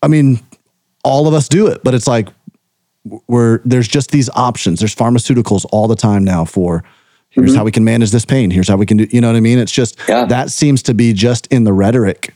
[0.02, 0.40] I mean,
[1.04, 2.28] all of us do it, but it's like
[3.26, 4.80] we're there's just these options.
[4.80, 6.84] There's pharmaceuticals all the time now for
[7.30, 8.50] here's how we can manage this pain.
[8.50, 9.06] Here's how we can do.
[9.10, 9.58] You know what I mean?
[9.58, 10.24] It's just Yeah.
[10.26, 12.34] that seems to be just in the rhetoric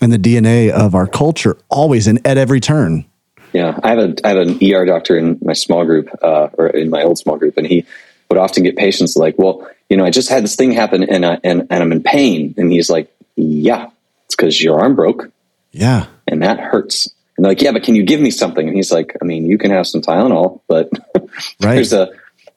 [0.00, 3.04] and the DNA of our culture, always and at every turn.
[3.52, 6.68] Yeah, I have a I have an ER doctor in my small group, uh, or
[6.68, 7.84] in my old small group, and he
[8.28, 11.24] would often get patients like, "Well, you know, I just had this thing happen, and
[11.26, 13.90] I, and and I'm in pain," and he's like, "Yeah,
[14.26, 15.30] it's because your arm broke,
[15.72, 18.76] Yeah, and that hurts." And they're like, "Yeah, but can you give me something?" And
[18.76, 20.90] he's like, "I mean, you can have some Tylenol, but
[21.60, 21.74] Right.
[21.74, 22.08] there's a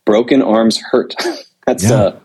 [0.05, 1.15] broken arms hurt.
[1.65, 1.93] that's Yeah.
[1.95, 2.19] uh,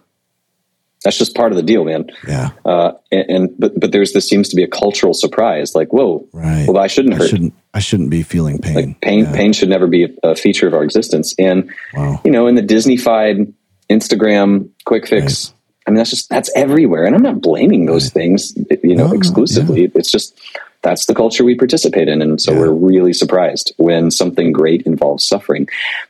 [1.05, 4.29] that's just part of the deal, man." yeah, Uh, and, and but but there's this
[4.29, 6.67] seems to be a cultural surprise, like, "Whoa, right.
[6.69, 7.55] well, I shouldn't I hurt." shouldn't.
[7.75, 8.75] I shouldn't be feeling pain.
[8.75, 9.33] Like pain, Yeah.
[9.33, 11.35] pain should never be a, a feature of our existence.
[11.39, 12.21] And Wow.
[12.25, 13.53] you know, in the Disneyfied
[13.93, 15.53] Instagram quick fix,
[15.87, 17.05] I mean, that's just that's everywhere.
[17.05, 19.91] And I'm not blaming those things, you know, No, exclusively.
[19.95, 20.39] It's just
[20.83, 22.59] that's the culture we participate in, and so Yeah.
[22.61, 25.69] we're really surprised when something great involves suffering.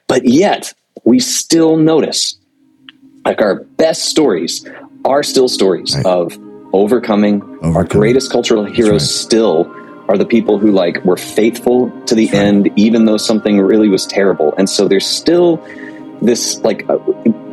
[0.08, 0.72] But yet,
[1.04, 2.36] we still notice,
[3.24, 4.64] like our best stories
[5.04, 6.06] are still stories Right.
[6.06, 6.38] of
[6.72, 7.42] overcoming.
[7.62, 9.26] Our greatest cultural heroes right.
[9.26, 9.70] still
[10.08, 12.44] are the people who like were faithful to the That's right.
[12.46, 14.54] end, even though something really was terrible.
[14.58, 15.60] And so there's still
[16.22, 16.96] this like uh,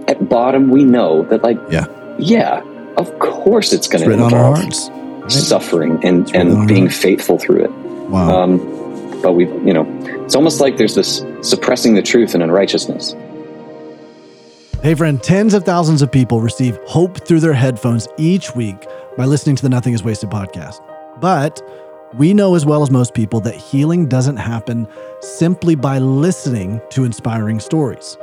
[0.10, 1.86] at bottom we know that like Yeah.
[2.18, 2.62] yeah,
[2.98, 4.90] of course it's going to written on our involve hearts.
[4.90, 5.32] Right?
[5.32, 7.72] suffering and written on our and being faithful through it.
[8.10, 8.44] Wow.
[8.44, 8.58] Um,
[9.22, 9.86] but we, you know,
[10.26, 13.16] it's almost like there's this suppressing the truth and unrighteousness.
[14.82, 18.88] Hey, friend, tens of thousands of people receive hope through their headphones each week
[19.18, 20.80] by listening to the Nothing is Wasted podcast.
[21.20, 21.62] But
[22.14, 24.88] we know as well as most people that healing doesn't happen
[25.20, 28.18] simply by listening to inspiring stories.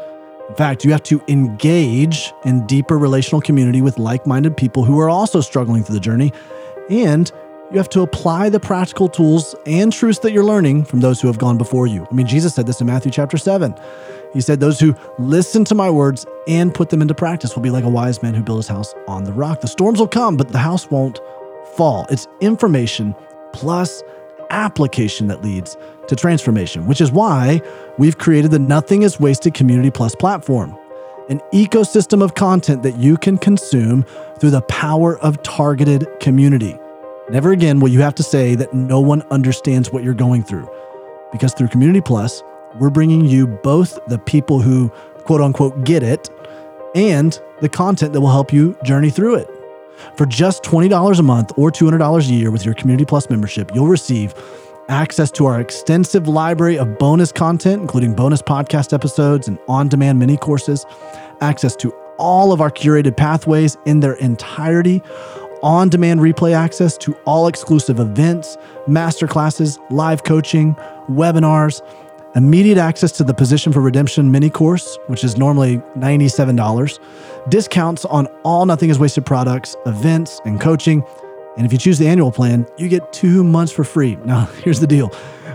[0.48, 4.98] In fact, you have to engage in deeper relational community with like minded people who
[5.00, 6.32] are also struggling through the journey.
[6.88, 7.30] And
[7.72, 11.26] you have to apply the practical tools and truths that you're learning from those who
[11.26, 12.06] have gone before you.
[12.08, 13.74] I mean, Jesus said this in Matthew chapter 7.
[14.32, 17.70] He said, Those who listen to my words and put them into practice will be
[17.70, 19.62] like a wise man who built his house on the rock.
[19.62, 21.18] The storms will come, but the house won't
[21.74, 22.06] fall.
[22.08, 23.16] It's information
[23.52, 24.02] plus
[24.50, 25.76] application that leads
[26.08, 27.60] to transformation, which is why
[27.98, 30.76] we've created the Nothing is Wasted Community Plus platform,
[31.28, 34.04] an ecosystem of content that you can consume
[34.38, 36.78] through the power of targeted community.
[37.28, 40.70] Never again will you have to say that no one understands what you're going through.
[41.32, 42.42] Because through Community Plus,
[42.78, 44.90] we're bringing you both the people who
[45.24, 46.30] quote unquote get it
[46.94, 49.50] and the content that will help you journey through it.
[50.16, 53.88] For just $20 a month or $200 a year with your Community Plus membership, you'll
[53.88, 54.34] receive
[54.88, 60.18] access to our extensive library of bonus content, including bonus podcast episodes and on demand
[60.18, 60.86] mini courses,
[61.40, 65.02] access to all of our curated pathways in their entirety,
[65.62, 70.74] on demand replay access to all exclusive events, masterclasses, live coaching,
[71.08, 71.82] webinars,
[72.34, 76.98] immediate access to the Position for Redemption mini course, which is normally $97,
[77.48, 81.04] discounts on all Nothing is Wasted products, events, and coaching.
[81.56, 84.16] And if you choose the annual plan, you get two months for free.
[84.24, 85.08] Now, here's the deal.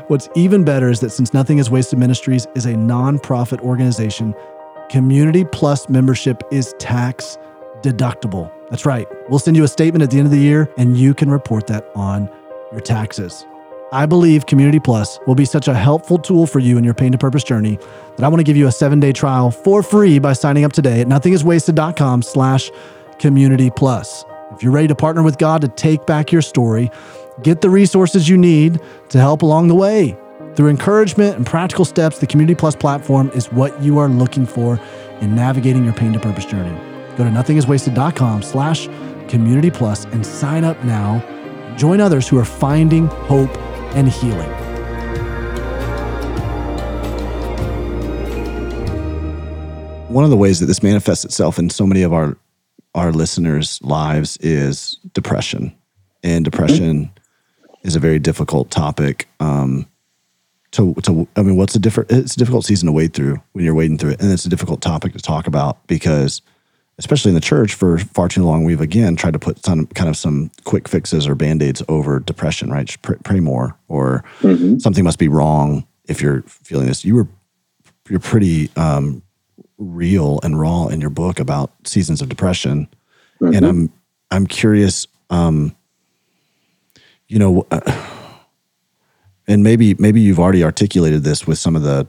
[0.08, 4.34] What's even better is that since Nothing is Wasted Ministries is a nonprofit organization,
[4.90, 7.38] Community Plus membership is tax
[7.82, 8.52] deductible.
[8.70, 9.08] That's right.
[9.30, 11.68] We'll send you a statement at the end of the year and you can report
[11.68, 12.30] that on
[12.72, 13.46] your taxes.
[13.94, 17.12] I believe Community Plus will be such a helpful tool for you in your pain
[17.12, 17.78] to purpose journey
[18.16, 21.02] that I want to give you a seven-day trial for free by signing up today
[21.02, 22.72] at nothingiswasted.com slash
[23.20, 24.24] community plus.
[24.54, 26.90] If you're ready to partner with God to take back your story,
[27.44, 28.80] get the resources you need
[29.10, 30.18] to help along the way.
[30.56, 34.80] Through encouragement and practical steps, the Community Plus platform is what you are looking for
[35.20, 36.78] in navigating your pain to purpose journey.
[37.18, 38.88] Go to nothingiswasted.com slash
[39.28, 41.22] community plus and sign up now.
[41.76, 43.50] Join others who are finding hope
[43.96, 44.50] and healing.
[50.10, 52.38] One of the ways that this manifests itself in so many of our
[52.94, 55.74] our listeners' lives is depression,
[56.24, 57.88] and depression mm-hmm.
[57.88, 59.28] is a very difficult topic.
[59.40, 59.88] Um,
[60.72, 62.12] to to I mean, what's a different?
[62.12, 64.50] It's a difficult season to wade through when you're wading through it, and it's a
[64.50, 66.42] difficult topic to talk about because,
[67.02, 70.08] especially in the church, for far too long we've again tried to put some kind
[70.08, 72.70] of some quick fixes or band aids over depression.
[72.70, 74.78] Right, Just pray, pray more, or mm-hmm.
[74.78, 77.04] something must be wrong if you're feeling this.
[77.04, 77.28] You were
[78.08, 79.24] you're pretty um,
[79.80, 82.88] real and raw in your book about seasons of depression,
[83.42, 83.56] mm-hmm.
[83.56, 83.94] and I'm
[84.30, 85.08] I'm curious.
[85.32, 85.76] Um,
[87.28, 87.80] you know, uh,
[89.48, 92.08] and maybe maybe you've already articulated this with some of the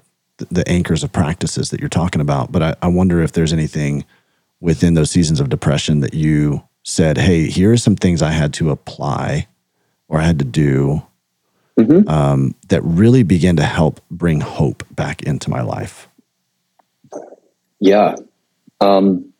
[0.51, 4.05] the anchors of practices that you're talking about, but I, I wonder if there's anything
[4.63, 8.55] within those seasons of depression that you said, "Hey, here are some things I had
[8.55, 9.49] to apply
[10.09, 11.03] or I had to do."
[11.79, 12.07] Mm-hmm.
[12.07, 16.07] Um, that really began to help bring hope back into my life.
[17.81, 18.17] Yeah.
[18.81, 19.33] Um,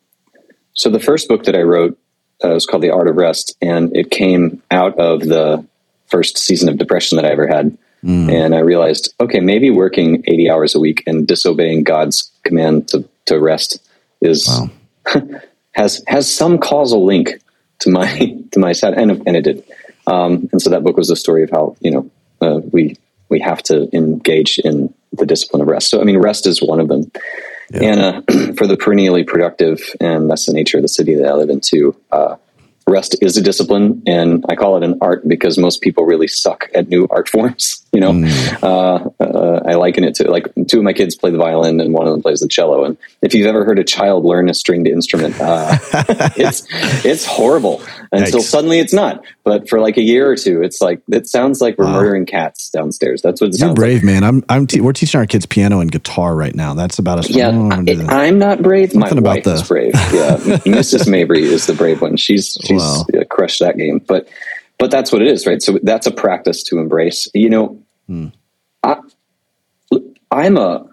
[0.73, 1.97] so the first book that I wrote
[2.43, 5.65] uh, was called The Art of Rest, and it came out of the
[6.07, 7.77] first season of depression that I ever had.
[8.03, 8.31] Mm.
[8.31, 13.07] And I realized, okay, maybe working 80 hours a week and disobeying God's command to,
[13.25, 13.79] to rest
[14.21, 14.69] is wow.
[15.71, 17.39] has has some causal link
[17.79, 19.63] to my to my side, and, and it did.
[20.05, 22.97] Um, and so that book was the story of how you know uh, we
[23.29, 25.89] we have to engage in the discipline of rest.
[25.89, 27.11] So I mean, rest is one of them.
[27.71, 27.83] Yeah.
[27.83, 31.33] And uh, for the perennially productive, and that's the nature of the city that I
[31.33, 31.95] live in too.
[32.11, 32.35] Uh,
[32.87, 36.69] rest is a discipline, and I call it an art because most people really suck
[36.75, 37.82] at new art forms.
[37.93, 38.63] You know, mm.
[38.63, 41.93] uh, uh, I liken it to like two of my kids play the violin, and
[41.93, 42.85] one of them plays the cello.
[42.85, 45.77] And if you've ever heard a child learn a stringed instrument, uh,
[46.35, 46.65] it's
[47.05, 48.45] it's horrible until Yikes.
[48.45, 49.23] suddenly it's not.
[49.43, 51.93] But for like a year or two, it's like it sounds like we're wow.
[51.93, 53.21] murdering cats downstairs.
[53.21, 54.05] That's what it You're sounds brave, like.
[54.05, 54.23] man.
[54.23, 56.73] I'm I'm te- we're teaching our kids piano and guitar right now.
[56.73, 57.49] That's about as yeah.
[57.49, 58.95] I, am not brave.
[58.95, 59.53] Nothing my wife the...
[59.53, 59.93] is brave.
[59.93, 61.07] Yeah, Mrs.
[61.07, 62.17] Mabry is the brave one.
[62.17, 63.05] She's she's wow.
[63.29, 64.27] crushed that game, but
[64.79, 65.61] but that's what it is, right?
[65.61, 67.27] So that's a practice to embrace.
[67.33, 68.27] You know, hmm.
[68.83, 68.97] I,
[70.31, 70.87] I'm a,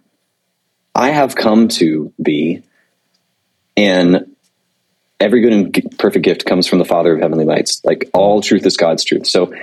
[0.94, 2.62] I have come to be,
[3.76, 4.36] and
[5.18, 7.82] every good and perfect gift comes from the Father of heavenly lights.
[7.84, 9.26] Like all truth is God's truth.
[9.26, 9.54] So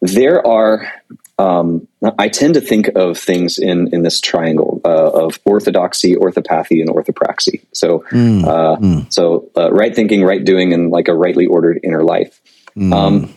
[0.00, 0.92] there are,
[1.38, 1.86] um,
[2.18, 6.90] I tend to think of things in in this triangle uh, of orthodoxy, orthopathy, and
[6.90, 7.64] orthopraxy.
[7.72, 9.12] So, mm, uh, mm.
[9.12, 12.40] so uh, right thinking, right doing, and like a rightly ordered inner life.
[12.76, 12.92] Mm.
[12.92, 13.34] Um,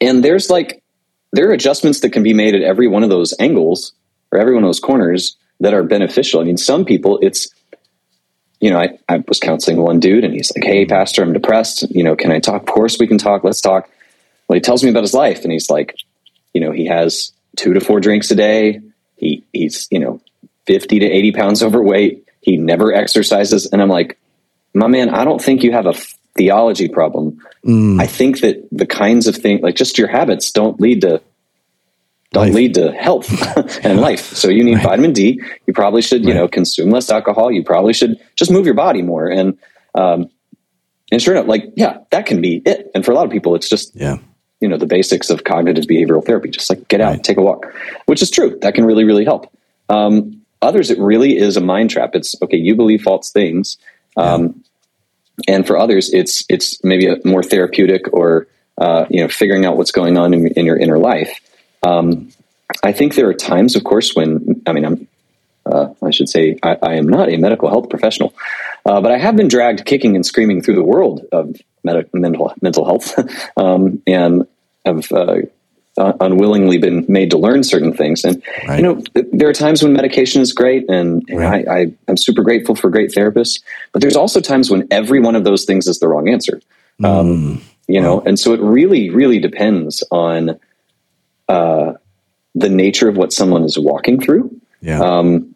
[0.00, 0.82] and there's like
[1.32, 3.92] there are adjustments that can be made at every one of those angles
[4.32, 6.40] or every one of those corners that are beneficial.
[6.40, 7.48] I mean, some people it's
[8.60, 11.88] you know, I, I was counseling one dude and he's like, Hey, pastor, I'm depressed.
[11.90, 12.62] You know, can I talk?
[12.62, 13.44] Of course we can talk.
[13.44, 13.88] Let's talk.
[14.48, 15.96] Well, he tells me about his life and he's like,
[16.54, 18.80] you know, he has two to four drinks a day.
[19.16, 20.20] He, he's, you know,
[20.66, 22.26] 50 to 80 pounds overweight.
[22.40, 23.66] He never exercises.
[23.66, 24.18] And I'm like,
[24.74, 25.94] my man, I don't think you have a
[26.38, 27.38] theology problem.
[27.66, 28.00] Mm.
[28.00, 31.20] I think that the kinds of things, like just your habits don't lead to
[32.32, 32.54] don't life.
[32.54, 33.30] lead to health
[33.84, 34.20] and life.
[34.34, 34.84] So you need right.
[34.84, 35.42] vitamin D.
[35.66, 36.40] You probably should, you right.
[36.40, 37.50] know, consume less alcohol.
[37.50, 39.26] You probably should just move your body more.
[39.28, 39.58] And,
[39.94, 40.30] um,
[41.10, 42.90] and sure enough, like, yeah, that can be it.
[42.94, 44.18] And for a lot of people, it's just, yeah,
[44.60, 47.24] you know, the basics of cognitive behavioral therapy, just like get out, right.
[47.24, 47.66] take a walk,
[48.06, 48.58] which is true.
[48.60, 49.50] That can really, really help.
[49.88, 52.14] Um, others, it really is a mind trap.
[52.14, 52.58] It's okay.
[52.58, 53.78] You believe false things.
[54.16, 54.67] Um, yeah.
[55.46, 59.76] And for others, it's, it's maybe a more therapeutic or, uh, you know, figuring out
[59.76, 61.40] what's going on in, in your inner life.
[61.82, 62.30] Um,
[62.82, 65.08] I think there are times, of course, when I mean, I'm
[65.64, 68.34] uh, I should say I, I, am not a medical health professional,
[68.86, 72.54] Uh, but I have been dragged kicking and screaming through the world of med- mental
[72.62, 73.14] mental health,
[73.56, 74.46] um, and
[74.84, 75.40] have uh,
[76.20, 78.24] unwillingly been made to learn certain things.
[78.24, 78.76] And Right.
[78.78, 81.68] you know, th- there are times when medication is great, and, and Right.
[81.68, 83.60] I, I am super grateful for great therapists.
[83.92, 86.60] But there's also times when every one of those things is the wrong answer.
[87.02, 90.58] Um, you know, and so it really, really depends on
[91.48, 91.94] uh,
[92.54, 94.60] the nature of what someone is walking through.
[94.80, 95.00] Yeah.
[95.00, 95.54] Um,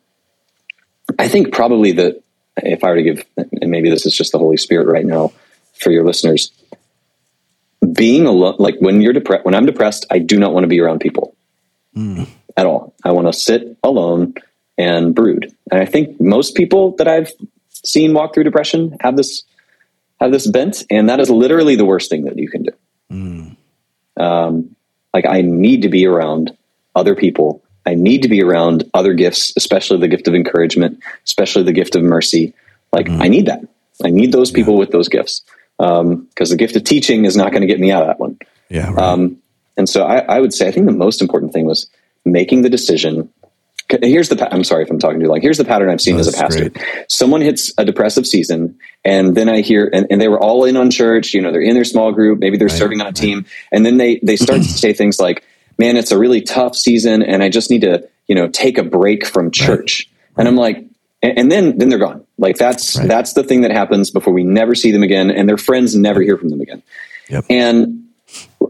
[1.18, 2.22] I think probably that
[2.56, 5.32] if I were to give, and maybe this is just the Holy Spirit right now
[5.74, 6.50] for your listeners,
[7.90, 10.80] being alone, like when you're depressed, when I'm depressed, I do not want to be
[10.80, 11.34] around people
[11.94, 12.24] hmm.
[12.56, 12.94] at all.
[13.04, 14.34] I want to sit alone
[14.78, 15.52] and brood.
[15.70, 17.32] And I think most people that I've
[17.70, 19.42] seen walk through depression have this
[20.20, 22.70] have this bent, and that is literally the worst thing that you can do.
[23.10, 23.48] Hmm.
[24.16, 24.76] Um,
[25.12, 26.56] like I need to be around
[26.94, 27.62] other people.
[27.84, 31.96] I need to be around other gifts, especially the gift of encouragement, especially the gift
[31.96, 32.54] of mercy.
[32.92, 33.20] Like hmm.
[33.20, 33.66] I need that.
[34.04, 35.42] I need those people with those gifts
[35.78, 38.38] because the gift of teaching is not going to get me out of that one.
[38.68, 38.90] yeah.
[38.90, 38.98] Right.
[38.98, 39.38] Um,
[39.76, 41.88] and so I, I would say I think the most important thing was
[42.24, 43.30] making the decision.
[44.02, 44.36] Here's the.
[44.36, 45.40] pa- I'm sorry if I'm talking too long.
[45.42, 46.70] Here's the pattern I've seen as a pastor.
[46.70, 47.04] great.
[47.08, 50.76] Someone hits a depressive season, and then I hear, and, and they were all in
[50.78, 51.34] on church.
[51.34, 52.38] You know, they're in their small group.
[52.38, 55.44] Maybe they're serving on a team, and then they they start to say things like,
[55.78, 58.82] "Man, it's a really tough season, and I just need to, you know, take a
[58.82, 60.08] break from church."
[60.38, 60.78] And I'm like,
[61.22, 62.21] and, and then then they're gone.
[62.38, 63.08] Like that's Right.
[63.08, 66.20] that's the thing that happens before we never see them again, and their friends never
[66.22, 66.82] hear from them again.
[67.28, 67.44] Yep.
[67.50, 67.98] And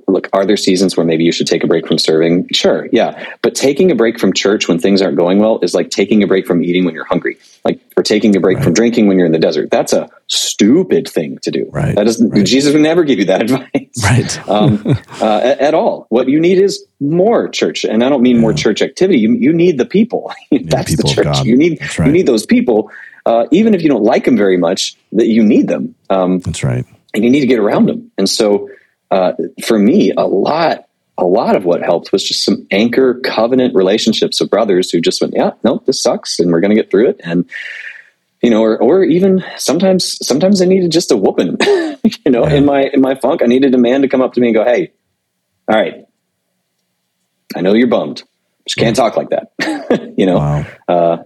[0.09, 2.49] look, are there seasons where maybe you should take a break from serving?
[2.53, 3.25] Sure, yeah.
[3.43, 6.27] But taking a break from church when things aren't going well is like taking a
[6.27, 9.27] break from eating when you're hungry, like or taking a break from drinking when you're
[9.27, 9.71] in the desert.
[9.71, 11.69] That's a stupid thing to do.
[11.73, 12.31] Right, That doesn't.
[12.31, 12.45] right.
[12.45, 14.03] Jesus would never give you that advice.
[14.03, 14.49] Right.
[14.49, 14.83] um,
[15.21, 16.07] uh, at, at all.
[16.09, 19.21] What you need is more church, and I don't mean more church activity.
[19.21, 20.33] You you need the people.
[20.51, 21.45] That's people the church.
[21.45, 22.07] You need right.
[22.07, 22.91] you need those people.
[23.25, 25.95] Uh, even if you don't like them very much, that you need them.
[26.11, 26.85] Um, That's right.
[27.15, 28.11] and you need to get around them.
[28.19, 28.69] And so,
[29.11, 29.33] uh,
[29.65, 30.87] for me, a lot,
[31.19, 35.21] a lot of what helped was just some anchor covenant relationships of brothers who just
[35.21, 37.21] went, yeah, no, this sucks, and we're going to get through it.
[37.23, 37.49] And
[38.43, 41.59] you know, or or even sometimes, sometimes I needed just a whooping.
[42.25, 42.55] you know, Yeah.
[42.55, 44.55] in my in my funk, I needed a man to come up to me and
[44.57, 44.91] go, hey,
[45.69, 46.07] all right,
[47.55, 48.23] I know you're bummed,
[48.67, 49.53] just can't talk like that.
[50.17, 50.67] you know, Wow.
[50.89, 51.17] uh,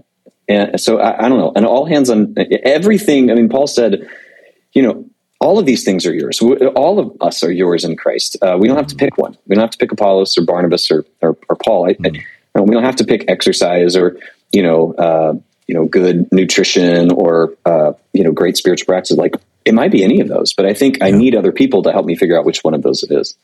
[0.49, 1.53] and so I, I don't know.
[1.55, 3.31] And all hands on everything.
[3.31, 4.09] I mean, Paul said,
[4.73, 5.05] you know,
[5.41, 6.41] all of these things are yours.
[6.41, 8.37] All of us are yours in Christ.
[8.41, 9.37] Uh, we don't have to pick one.
[9.47, 11.89] We don't have to pick Apollos or Barnabas or or, or Paul.
[11.89, 14.19] I, I, we don't have to pick exercise or
[14.53, 15.35] you know uh,
[15.67, 19.17] you know good nutrition or uh, you know great spiritual practice.
[19.17, 19.35] Like
[19.65, 22.07] it might be any of those, but I think I need other people to help
[22.07, 23.37] me figure out which one of those it is.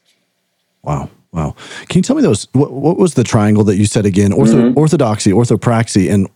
[0.82, 1.10] Wow.
[1.32, 1.56] Wow.
[1.88, 2.46] Can you tell me those?
[2.52, 4.32] What, what was the triangle that you said again?
[4.32, 6.28] Ortho, Orthodoxy, orthopraxy, and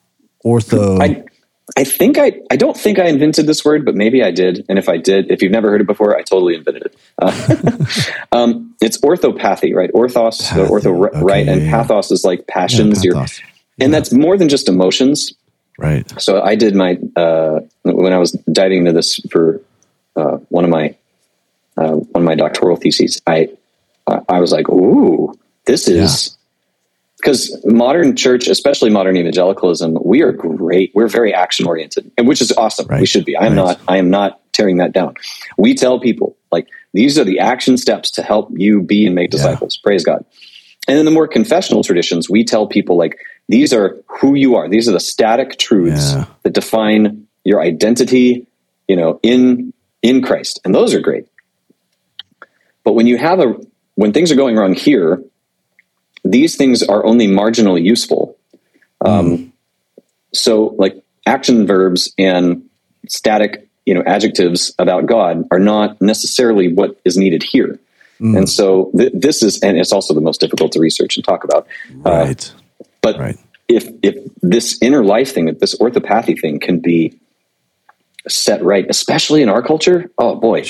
[0.46, 1.00] ortho.
[1.02, 1.24] I
[1.76, 4.64] I think I I don't think I invented this word, but maybe I did.
[4.68, 6.96] And if I did, if you've never heard it before, I totally invented it.
[7.20, 7.32] Uh,
[8.32, 9.90] um, it's orthopathy, right?
[9.92, 11.46] Orthos, Pathy, ortho, okay, right?
[11.48, 11.82] And yeah, yeah.
[11.82, 13.04] pathos is like Yeah, passions.
[13.04, 13.40] Your- pathos.
[13.80, 15.32] and that's more than just emotions.
[15.78, 16.08] right.
[16.20, 19.60] So I did my uh, when I was diving into this for
[20.14, 20.94] uh, one of my
[21.76, 23.20] uh, one of my doctoral theses.
[23.26, 23.48] I
[24.06, 25.34] I was like, ooh,
[25.66, 26.35] this is
[27.16, 30.92] because modern church, especially modern evangelicalism, we are great.
[30.94, 32.86] We're very action oriented, and which is awesome.
[32.86, 33.00] Right.
[33.00, 33.36] We should be.
[33.36, 33.64] I am Right.
[33.64, 33.80] not.
[33.88, 35.14] I am not tearing that down.
[35.58, 39.26] We tell people like these are the action steps to help you be and make
[39.32, 39.38] Yeah.
[39.38, 39.76] disciples.
[39.76, 40.24] Praise God.
[40.88, 43.16] And in the more confessional traditions, we tell people like
[43.48, 44.68] these are who you are.
[44.68, 46.24] These are the static truths Yeah.
[46.42, 48.46] that define your identity,
[48.88, 50.60] you know, in in Christ.
[50.64, 51.24] And those are great.
[52.84, 53.54] But when you have a
[53.96, 55.22] when things are going wrong here,
[56.30, 58.36] these things are only marginally useful.
[59.04, 59.52] Um,
[60.32, 62.62] so like action verbs and
[63.08, 67.78] static, you know, adjectives about God are not necessarily what is needed here.
[68.18, 71.44] And so th- this is, and it's also the most difficult to research and talk
[71.44, 71.66] about.
[72.04, 72.52] Uh, Right.
[73.02, 73.38] but Right.
[73.68, 77.12] if if this inner life thing, if this orthopathy thing can be
[78.26, 80.64] set right, especially in our culture, oh boy,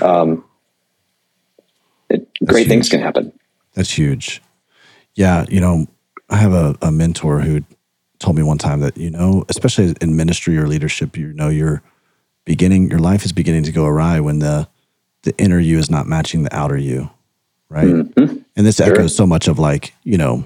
[0.00, 0.42] um,
[2.08, 3.30] it, great things can happen.
[3.74, 4.40] That's huge.
[5.16, 5.86] Yeah, you know,
[6.30, 7.62] I have a, a mentor who
[8.18, 11.82] told me one time that, you know, especially in ministry or leadership, you know, you're
[12.44, 14.68] beginning, your life is beginning to go awry when the
[15.22, 17.10] the inner you is not matching the outer you,
[17.68, 17.84] right?
[18.54, 20.44] And this echoes so much of like, you know,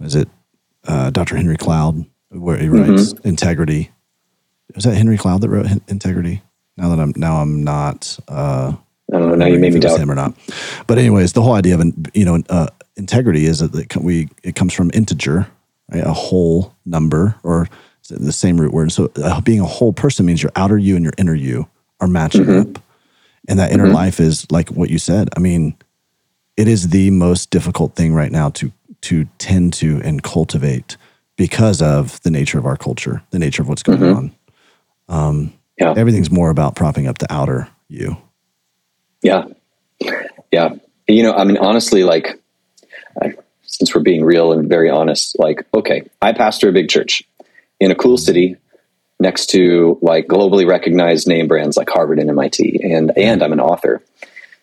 [0.00, 0.28] is it
[0.86, 1.36] uh, Dr.
[1.36, 3.90] Henry Cloud where he writes integrity?
[4.74, 6.42] Was that Henry Cloud that wrote integrity?
[6.76, 8.74] Now that I'm now I'm not uh,
[9.12, 9.34] I don't know.
[9.36, 10.00] Now you made me doubt.
[10.00, 10.34] him or not.
[10.86, 11.84] But anyways, the whole idea of
[12.14, 15.46] you know uh, integrity is that it, we it comes from integer,
[15.92, 16.04] right?
[16.04, 17.68] A whole number or
[18.08, 18.92] the same root word.
[18.92, 21.68] So uh, being a whole person means your outer you and your inner you
[22.00, 22.82] are matching up.
[23.48, 25.28] And that inner life is like what you said.
[25.36, 25.76] I mean,
[26.56, 30.96] it is the most difficult thing right now to to tend to and cultivate
[31.36, 34.34] because of the nature of our culture, the nature of what's going on.
[35.78, 35.94] Yeah.
[35.96, 38.16] Everything's more about propping up the outer you.
[39.26, 39.44] Yeah.
[40.52, 40.74] Yeah.
[41.08, 42.40] You know, I mean, honestly, like,
[43.22, 47.22] I, since we're being real and very honest, like, okay, I pastor a big church
[47.80, 48.56] in a cool city
[49.18, 53.60] next to like globally recognized name brands like Harvard and MIT, and and I'm an
[53.60, 54.02] author.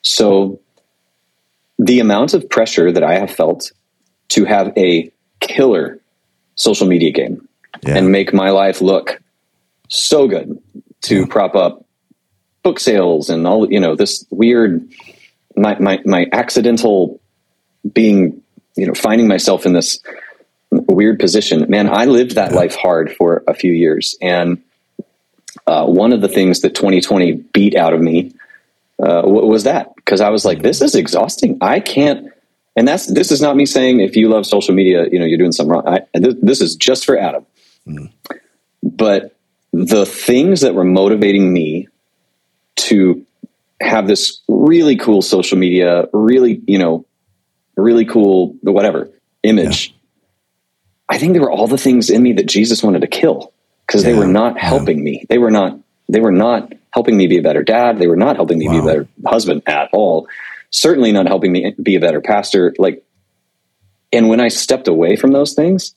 [0.01, 0.59] So
[1.79, 3.71] the amount of pressure that I have felt
[4.29, 5.99] to have a killer
[6.55, 7.47] social media game
[7.83, 7.97] Yeah.
[7.97, 9.21] and make my life look
[9.89, 10.61] so good
[11.03, 11.85] to prop up
[12.63, 14.89] book sales and all you know this weird
[15.55, 17.19] my my my accidental
[17.93, 18.41] being
[18.75, 19.99] you know finding myself in this
[20.71, 21.65] weird position.
[21.69, 24.17] Man i lived that life hard for a few years.
[24.21, 24.63] And
[25.67, 28.33] uh, one of the things that 2020 beat out of me
[28.99, 29.93] uh, was that.
[29.95, 31.57] Because i was like this is exhausting.
[31.61, 32.31] I can't
[32.75, 35.37] and that's this is not me saying if you love social media you know you're
[35.37, 35.87] doing something wrong.
[35.87, 37.45] I, and this, this is just for adam.
[38.81, 39.35] But
[39.73, 41.87] the things that were motivating me
[42.75, 43.25] to
[43.81, 47.05] have this really cool social media, really, you know,
[47.75, 49.09] really cool, whatever
[49.43, 49.95] image.
[51.09, 53.53] I think there were all the things in me that Jesus wanted to kill
[53.85, 55.25] because they were not helping me.
[55.29, 57.99] They were not, they were not helping me be a better dad.
[57.99, 60.27] They were not helping me be a better husband at all.
[60.69, 62.73] Certainly not helping me be a better pastor.
[62.77, 63.03] Like,
[64.11, 65.93] and when I stepped away from those things,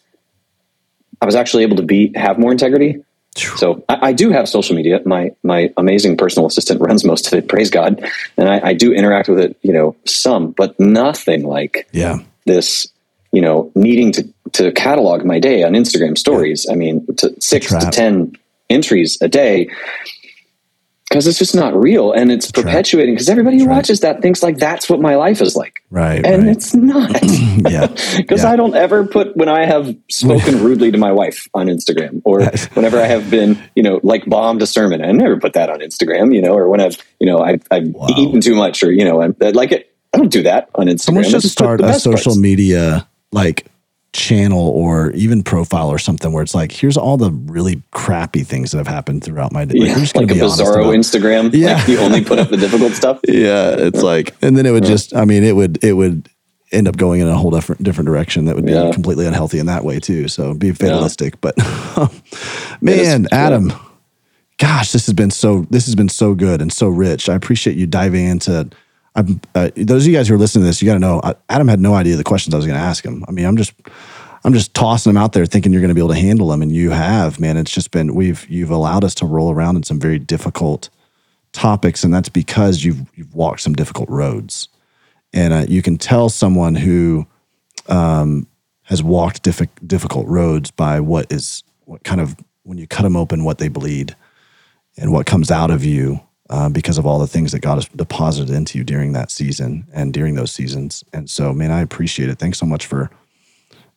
[1.20, 3.02] I was actually able to be, have more integrity.
[3.56, 5.00] So I, I do have social media.
[5.04, 7.48] My my amazing personal assistant runs most of it.
[7.48, 8.02] Praise God,
[8.36, 9.56] and I, I do interact with it.
[9.62, 12.18] You know, some, but nothing like Yeah.
[12.44, 12.88] this.
[13.32, 16.66] You know, needing to to catalog my day on Instagram stories.
[16.70, 18.32] I mean, to six to ten
[18.70, 19.68] entries a day.
[21.08, 23.14] Because it's just not real, and it's perpetuating.
[23.14, 26.26] Because everybody who watches that thinks like that's what my life is like, Right.
[26.26, 26.56] and right.
[26.56, 27.10] it's not.
[27.70, 27.86] yeah.
[28.16, 28.50] Because Yeah.
[28.50, 32.44] I don't ever put when I have spoken rudely to my wife on Instagram, or
[32.74, 35.00] whenever I have been, you know, like bombed a sermon.
[35.04, 37.86] I never put that on Instagram, you know, or when I've, you know, I've, I've
[38.16, 39.94] eaten too much, or you know, I'm like it.
[40.12, 41.00] I don't do that on Instagram.
[41.00, 42.38] Someone should just start a social parts.
[42.38, 43.66] media like
[44.16, 48.72] channel or even profile or something where it's like, here's all the really crappy things
[48.72, 49.78] that have happened throughout my day.
[49.78, 51.50] Yeah, we're just gonna like a bizarro Instagram.
[51.52, 51.74] Yeah.
[51.74, 53.20] Like you only put up the difficult stuff.
[53.28, 56.28] Yeah, it's like, and then it would just, I mean, it would, it would
[56.72, 58.90] end up going in a whole different, different direction that would be Yeah.
[58.92, 60.26] completely unhealthy in that way too.
[60.28, 61.54] So be fatalistic, but
[62.80, 63.72] man, Adam,
[64.58, 67.28] gosh, this has been so, this has been so good and so rich.
[67.28, 68.68] I appreciate you diving into,
[69.16, 71.22] I'm, uh, those of you guys who are listening to this, you got to know,
[71.48, 73.24] Adam had no idea the questions I was going to ask him.
[73.26, 73.72] I mean, I'm just,
[74.44, 76.60] I'm just tossing them out there thinking you're going to be able to handle them.
[76.60, 79.82] And you have, man, it's just been, we've, you've allowed us to roll around in
[79.82, 80.90] some very difficult
[81.52, 82.04] topics.
[82.04, 84.68] And that's because you've, you've walked some difficult roads.
[85.32, 87.26] And uh, you can tell someone who
[87.88, 88.46] um,
[88.84, 93.16] has walked diffi- difficult roads by what is, what kind of, when you cut them
[93.16, 94.14] open, what they bleed
[94.98, 96.20] and what comes out of you
[96.50, 99.86] uh, because of all the things that God has deposited into you during that season
[99.92, 101.02] and during those seasons.
[101.12, 102.38] And so, man, I appreciate it.
[102.38, 103.10] Thanks so much for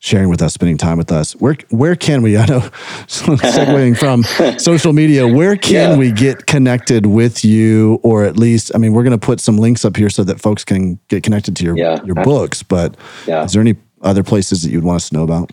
[0.02, 1.32] sharing with us, spending time with us.
[1.36, 2.36] Where where can we?
[2.42, 2.60] I know
[3.06, 4.22] segueing from
[4.58, 5.26] social media.
[5.28, 5.96] Where can Yeah.
[5.96, 9.58] we get connected with you, or at least, I mean, we're going to put some
[9.58, 12.02] links up here so that folks can get connected to your Yeah.
[12.04, 12.62] your books.
[12.62, 12.96] But
[13.26, 13.44] Yeah.
[13.44, 15.52] is there any other places that you'd want us to know about?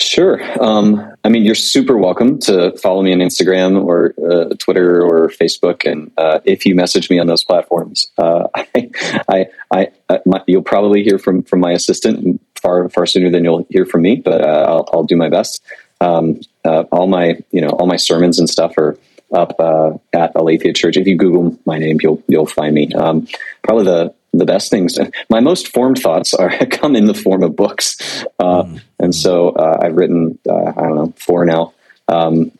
[0.00, 0.40] Sure.
[0.62, 5.28] Um, I mean, you're super welcome to follow me on Instagram or uh, Twitter or
[5.28, 8.90] Facebook, and uh, if you message me on those platforms, uh, I,
[9.28, 13.42] I, I, I my, you'll probably hear from from my assistant far far sooner than
[13.42, 14.16] you'll hear from me.
[14.16, 15.62] But uh, I'll, I'll do my best.
[16.00, 18.96] Um, uh, all my you know all my sermons and stuff are
[19.32, 20.96] up uh, at Aletheia Church.
[20.96, 22.92] If you Google my name, you'll you'll find me.
[22.94, 23.26] Um,
[23.62, 24.98] probably the the best things.
[25.30, 28.64] My most formed thoughts are come in the form of books, uh,
[28.98, 31.72] and so uh, I've written uh, I don't know four now,
[32.08, 32.52] um,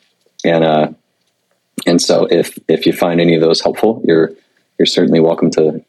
[0.43, 0.89] and uh,
[1.85, 4.31] and so if if you find any of those helpful, you're
[4.77, 5.83] you're certainly welcome to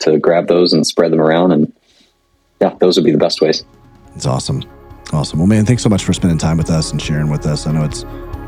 [0.00, 1.72] to grab those and spread them around, and
[2.60, 3.64] yeah, those would be the best ways.
[4.14, 4.62] It's awesome.
[5.12, 5.38] Awesome.
[5.38, 7.66] Well, man, thanks so much for spending time with us and sharing with us.
[7.66, 8.04] I know it's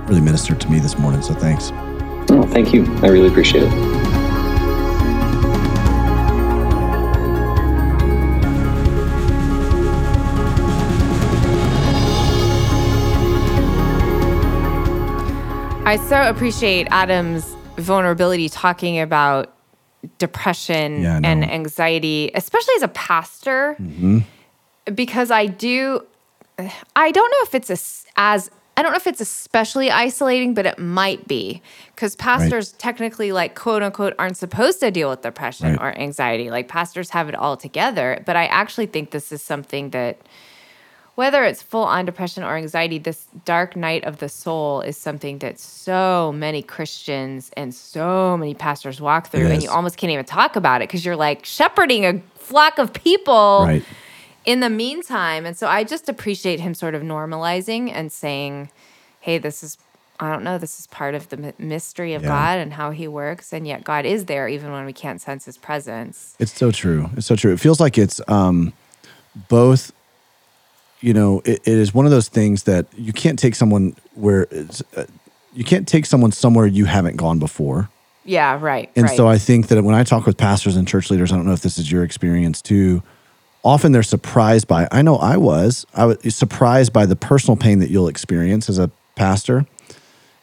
[0.08, 1.22] really ministered to me this morning.
[1.22, 1.70] So thanks.
[2.30, 2.84] Oh, thank you.
[3.02, 4.05] I really appreciate it.
[15.86, 17.44] I so appreciate Adam's
[17.76, 19.54] vulnerability talking about
[20.18, 24.18] depression Yeah, and anxiety, especially as a pastor, Mm-hmm.
[24.94, 26.04] because I do,
[26.96, 30.66] I don't know if it's as, as I don't know if it's especially isolating, but
[30.66, 31.62] it might be
[31.94, 35.80] because pastors technically, like quote unquote, aren't supposed to deal with depression Right.
[35.94, 36.50] or anxiety.
[36.50, 38.22] Like pastors have it all together.
[38.26, 40.18] But I actually think this is something that,
[41.16, 45.38] whether it's full on depression or anxiety, this dark night of the soul is something
[45.38, 49.46] that so many Christians and so many pastors walk through.
[49.48, 52.92] And you almost can't even talk about it because you're like shepherding a flock of
[52.92, 53.82] people Right.
[54.44, 55.46] in the meantime.
[55.46, 58.70] And so I just appreciate him sort of normalizing and saying,
[59.20, 59.78] hey, this is,
[60.20, 62.28] I don't know, this is part of the mystery of Yeah.
[62.28, 63.54] God and how he works.
[63.54, 66.36] And yet God is there even when we can't sense his presence.
[66.38, 67.08] It's so true.
[67.16, 67.54] It's so true.
[67.54, 68.74] It feels like it's um,
[69.48, 69.92] both.
[71.00, 74.46] You know, it, it is one of those things that you can't take someone where
[74.50, 75.06] it's, uh,
[75.54, 77.88] you can't take someone somewhere you haven't gone before.
[78.24, 78.90] Yeah, right.
[78.96, 79.16] And right.
[79.16, 81.52] so I think that when I talk with pastors and church leaders, I don't know
[81.52, 83.02] if this is your experience too.
[83.62, 84.88] Often they're surprised by.
[84.90, 85.86] I know I was.
[85.94, 89.66] I was surprised by the personal pain that you'll experience as a pastor.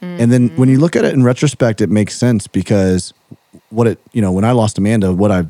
[0.04, 3.14] And then when you look at it in retrospect, it makes sense because
[3.70, 5.46] what it you know when I lost Amanda, what I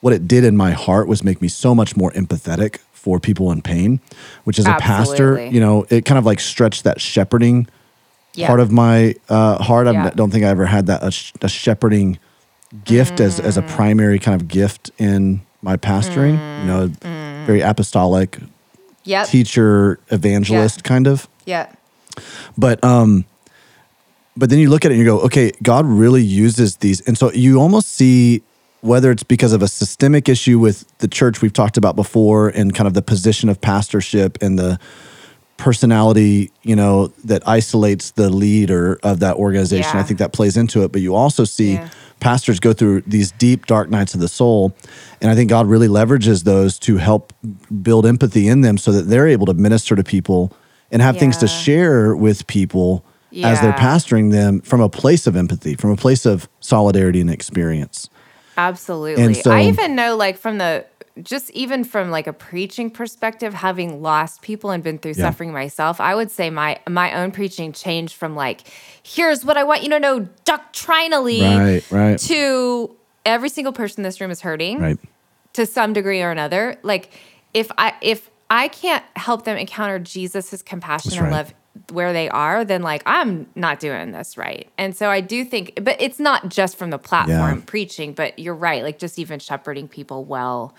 [0.00, 3.52] what it did in my heart was make me so much more empathetic for people
[3.52, 4.00] in pain,
[4.42, 7.68] which as a pastor, you know, it kind of like stretched that shepherding
[8.34, 8.48] Yeah.
[8.48, 9.86] part of my uh, heart.
[9.86, 11.12] I don't think I ever had that a,
[11.46, 12.18] a shepherding
[12.84, 13.68] gift as as a Mm.
[13.78, 16.34] primary kind of gift in my pastoring.
[16.60, 17.46] You know, Mm.
[17.46, 18.38] very apostolic
[19.04, 19.28] yep.
[19.28, 21.28] teacher evangelist kind of.
[21.46, 21.66] yeah.
[22.58, 23.24] But um,
[24.36, 27.16] but then you look at it and you go, okay, God really uses these, and
[27.16, 28.42] so you almost see
[28.80, 32.74] whether it's because of a systemic issue with the church we've talked about before, and
[32.74, 34.78] kind of the position of pastorship and the
[35.56, 39.90] personality, you know, that isolates the leader of that organization.
[39.94, 40.00] Yeah.
[40.00, 40.92] I think that plays into it.
[40.92, 41.88] But you also see Yeah.
[42.20, 44.74] pastors go through these deep, dark nights of the soul.
[45.22, 47.32] And I think God really leverages those to help
[47.82, 50.52] build empathy in them so that they're able to minister to people
[50.92, 53.02] and have things to share with people
[53.42, 57.30] as they're pastoring them from a place of empathy, from a place of solidarity and
[57.30, 58.08] experience.
[58.56, 59.34] Absolutely.
[59.34, 60.84] so- I even know, like, from the
[61.22, 65.30] just even from like a preaching perspective, having lost people and been through Yeah.
[65.30, 68.62] suffering myself, I would say my my own preaching changed from like,
[69.02, 72.18] here's what I want you to know doctrinally Right, right.
[72.18, 72.94] to
[73.24, 74.98] every single person in this room is hurting Right.
[75.54, 76.76] to some degree or another.
[76.82, 77.10] Like
[77.54, 81.36] if I if I can't help them encounter Jesus, compassion That's and right.
[81.36, 81.54] love
[81.92, 84.68] where they are, then like I'm not doing this right.
[84.76, 87.62] And so I do think but it's not just from the platform Yeah.
[87.66, 90.74] preaching, but you're right, like just even shepherding people well.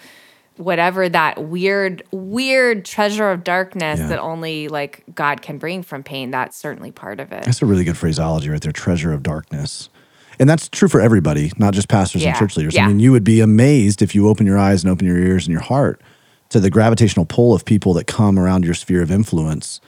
[0.58, 4.08] Whatever that weird, weird treasure of darkness Yeah.
[4.08, 7.44] that only like God can bring from pain, that's certainly part of it.
[7.46, 9.90] That's a really good phraseology right there treasure of darkness.
[10.40, 12.78] And that's true for everybody, not just pastors and church leaders.
[12.78, 15.46] I mean, you would be amazed if you open your eyes and open your ears
[15.48, 16.02] and your heart
[16.50, 19.80] to the gravitational pull of people that come around your sphere of influence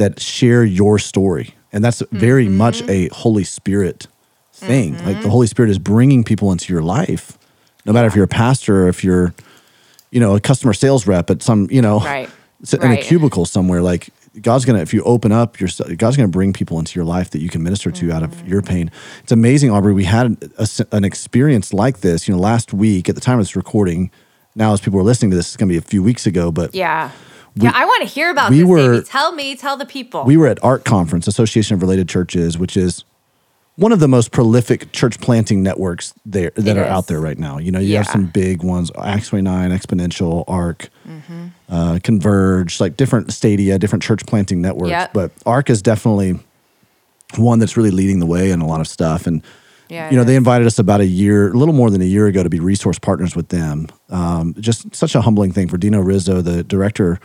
[0.00, 1.54] that share your story.
[1.72, 2.56] And that's very Mm-hmm.
[2.56, 4.06] much a Holy Spirit
[4.52, 4.96] thing.
[5.06, 7.38] Like the Holy Spirit is bringing people into your life,
[7.86, 9.32] no matter if you're a pastor or if you're,
[10.10, 12.28] you know, a customer sales rep at some, you know, Right.
[12.72, 13.80] in a cubicle somewhere.
[13.82, 14.10] Like
[14.42, 17.40] God's gonna, if you open up your, God's gonna bring people into your life that
[17.40, 18.40] you can minister to out Mm-hmm.
[18.40, 18.90] of your pain.
[19.22, 19.94] It's amazing, Aubrey.
[19.94, 22.26] We had a, an experience like this.
[22.28, 24.10] You know, last week at the time of this recording.
[24.56, 26.74] Now, as people are listening to this, it's gonna be a few weeks ago, but
[26.74, 27.10] Yeah.
[27.56, 28.66] Yeah, I want to hear about we this.
[28.68, 29.02] were-.
[29.02, 30.24] Tell me, tell the people.
[30.24, 33.04] we were at ARC Conference, Association of Related Churches, which is
[33.76, 36.90] one of the most prolific church planting networks there that It are is.
[36.90, 37.58] out there right now.
[37.58, 41.46] You know, you have some big ones: Acts twenty nine, Exponential, ARC, Mm-hmm.
[41.68, 44.90] uh, Converge, like different stadia, different church planting networks.
[44.90, 45.12] Yep.
[45.12, 46.38] But ARC is definitely
[47.36, 49.26] one that's really leading the way in a lot of stuff.
[49.26, 49.42] And
[49.88, 52.04] Yeah, you know, it they invited us about a year, a little more than a
[52.06, 53.86] year ago, to be resource partners with them.
[54.10, 57.18] Um, just such a humbling thing for Dino Rizzo, the director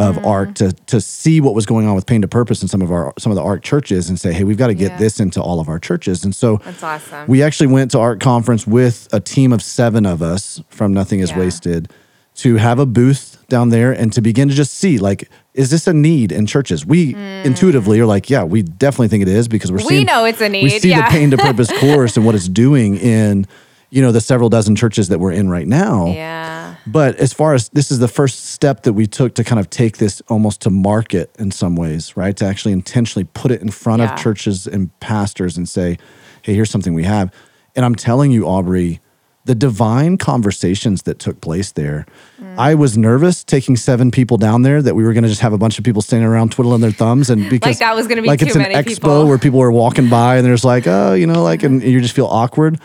[0.00, 0.26] of Mm-hmm.
[0.26, 2.90] ARC, to to see what was going on with Pain to Purpose in some of
[2.90, 4.96] our some of the ARC churches, and say, hey, we've got to get Yeah.
[4.98, 6.24] this into all of our churches.
[6.24, 7.26] And so That's awesome.
[7.28, 11.20] we actually went to ARC conference with a team of seven of us from Nothing
[11.20, 11.38] Is Yeah.
[11.40, 11.92] Wasted
[12.36, 15.86] to have a booth down there and to begin to just see like is this
[15.88, 19.70] a need in churches we intuitively are like yeah we definitely think it is because
[19.72, 19.78] we're.
[19.78, 21.04] We seeing know it's a need we see yeah.
[21.06, 23.46] the pain to purpose course and what it's doing in
[23.90, 26.59] you know the several dozen churches that we're in right now yeah.
[26.86, 29.68] But as far as this is the first step that we took to kind of
[29.70, 32.36] take this almost to market in some ways, right?
[32.38, 34.14] To actually intentionally put it in front Yeah.
[34.14, 35.98] of churches and pastors and say,
[36.42, 37.32] hey, here's something we have.
[37.76, 39.00] And I'm telling you, Aubrey,
[39.44, 42.06] the divine conversations that took place there.
[42.40, 42.54] Mm.
[42.58, 45.52] I was nervous taking seven people down there that we were going to just have
[45.52, 48.28] a bunch of people standing around twiddling their thumbs and because that was gonna be
[48.28, 49.26] like it's an expo people.
[49.26, 52.14] where people are walking by and there's like oh you know like and you just
[52.14, 52.78] feel awkward.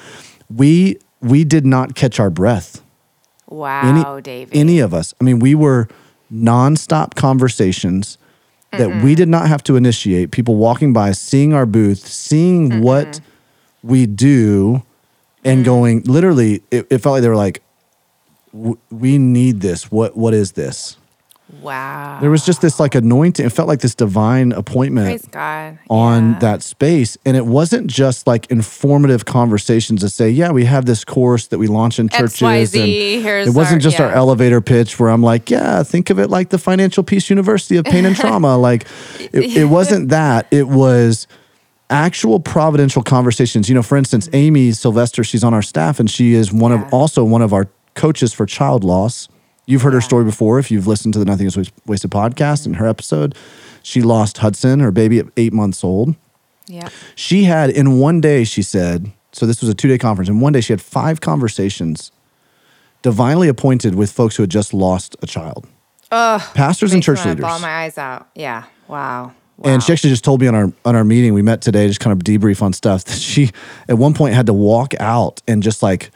[0.53, 2.81] We we did not catch our breath
[3.47, 4.55] Wow, David.
[4.55, 5.13] any of us.
[5.19, 5.87] I mean, we were
[6.31, 8.17] nonstop conversations
[8.71, 10.31] that we did not have to initiate.
[10.31, 13.21] People walking by, seeing our booth, seeing what
[13.83, 14.83] we do,
[15.43, 15.65] and mm.
[15.65, 17.61] going literally, it, it felt like they were like,
[18.53, 19.91] "W- "We need this.
[19.91, 20.97] What what is this?"
[21.61, 22.19] Wow.
[22.21, 23.45] There was just this like anointing.
[23.45, 25.25] It felt like this divine appointment
[25.89, 26.39] on Yeah.
[26.39, 27.17] that space.
[27.25, 31.57] And it wasn't just like informative conversations to say, yeah, we have this course that
[31.57, 32.41] we launch in churches.
[32.41, 36.19] XYZ, and it wasn't our- just our elevator pitch where I'm like, yeah, think of
[36.19, 38.57] it like the Financial Peace University of Pain and Trauma.
[38.69, 38.85] like
[39.19, 40.47] it, it wasn't that.
[40.51, 41.27] It was
[41.89, 43.69] actual providential conversations.
[43.69, 46.85] You know, for instance, Amy Sylvester, she's on our staff and she is one Yeah.
[46.87, 49.27] of also one of our coaches for child loss.
[49.65, 52.75] You've heard her story before if you've listened to the Nothing is Wasted podcast and
[52.75, 53.35] her episode.
[53.81, 56.15] She lost Hudson, her baby at eight months old.
[56.67, 56.89] Yeah.
[57.15, 60.29] She had in one day, she said, so this was a two day conference.
[60.29, 62.11] In one day, she had five conversations
[63.01, 65.67] divinely appointed with folks who had just lost a child.
[66.09, 67.41] Pastors and church leaders.
[67.41, 68.29] Bawl my eyes out.
[68.35, 68.63] Yeah.
[68.87, 69.33] Wow.
[69.63, 71.99] And she actually just told me on our on our meeting we met today, just
[71.99, 73.51] kind of debrief on stuff that she
[73.87, 76.11] at one point had to walk out and just like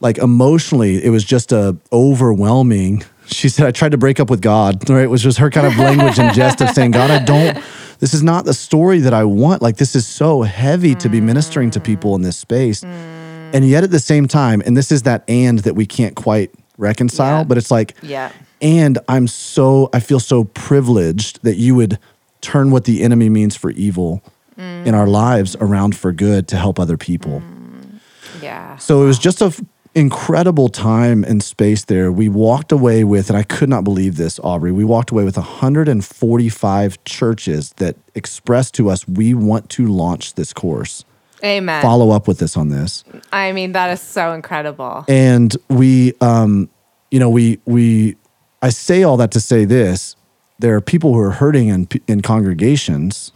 [0.00, 3.04] like emotionally, it was just a overwhelming.
[3.26, 4.88] She said, I tried to break up with God.
[4.88, 5.04] Right.
[5.04, 7.62] It was just her kind of language and jest of saying, God, I don't,
[8.00, 9.62] this is not the story that I want.
[9.62, 11.24] Like this is so heavy to be mm.
[11.24, 12.82] ministering to people in this space.
[12.82, 16.50] And yet at the same time, and this is that and that we can't quite
[16.78, 17.44] reconcile, Yeah.
[17.44, 18.32] but it's like, Yeah.
[18.62, 21.98] and I'm so, I feel so privileged that you would
[22.40, 24.22] turn what the enemy means for evil
[24.56, 24.94] in mm.
[24.94, 27.40] our lives around for good to help other people.
[27.40, 28.00] Mm.
[28.42, 28.76] Yeah.
[28.78, 29.52] So it was just a
[29.94, 32.12] incredible time and space there.
[32.12, 34.72] We walked away with, and I could not believe this, Aubrey.
[34.72, 40.52] We walked away with 145 churches that expressed to us, we want to launch this
[40.52, 41.04] course.
[41.42, 41.82] Amen.
[41.82, 43.02] Follow up with this on this.
[43.32, 45.04] I mean, that is so incredible.
[45.08, 46.68] and we um
[47.10, 48.14] you know we we
[48.62, 50.14] i say all that to say this
[50.60, 53.32] there are people who are hurting in in congregations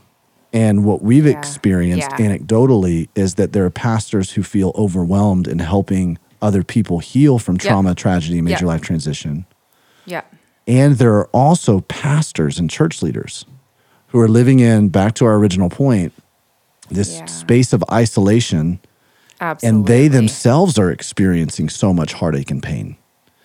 [0.53, 1.39] and what we've Yeah.
[1.39, 2.27] experienced Yeah.
[2.29, 7.57] anecdotally is that there are pastors who feel overwhelmed in helping other people heal from
[7.57, 9.47] trauma tragedy major life transition
[10.07, 10.23] Yeah.
[10.69, 13.45] and there are also pastors and church leaders
[14.09, 16.13] who are living in back to our original point
[16.91, 17.25] this Yeah.
[17.27, 18.79] space of isolation
[19.41, 19.79] Absolutely.
[19.79, 22.97] and they themselves are experiencing so much heartache and pain.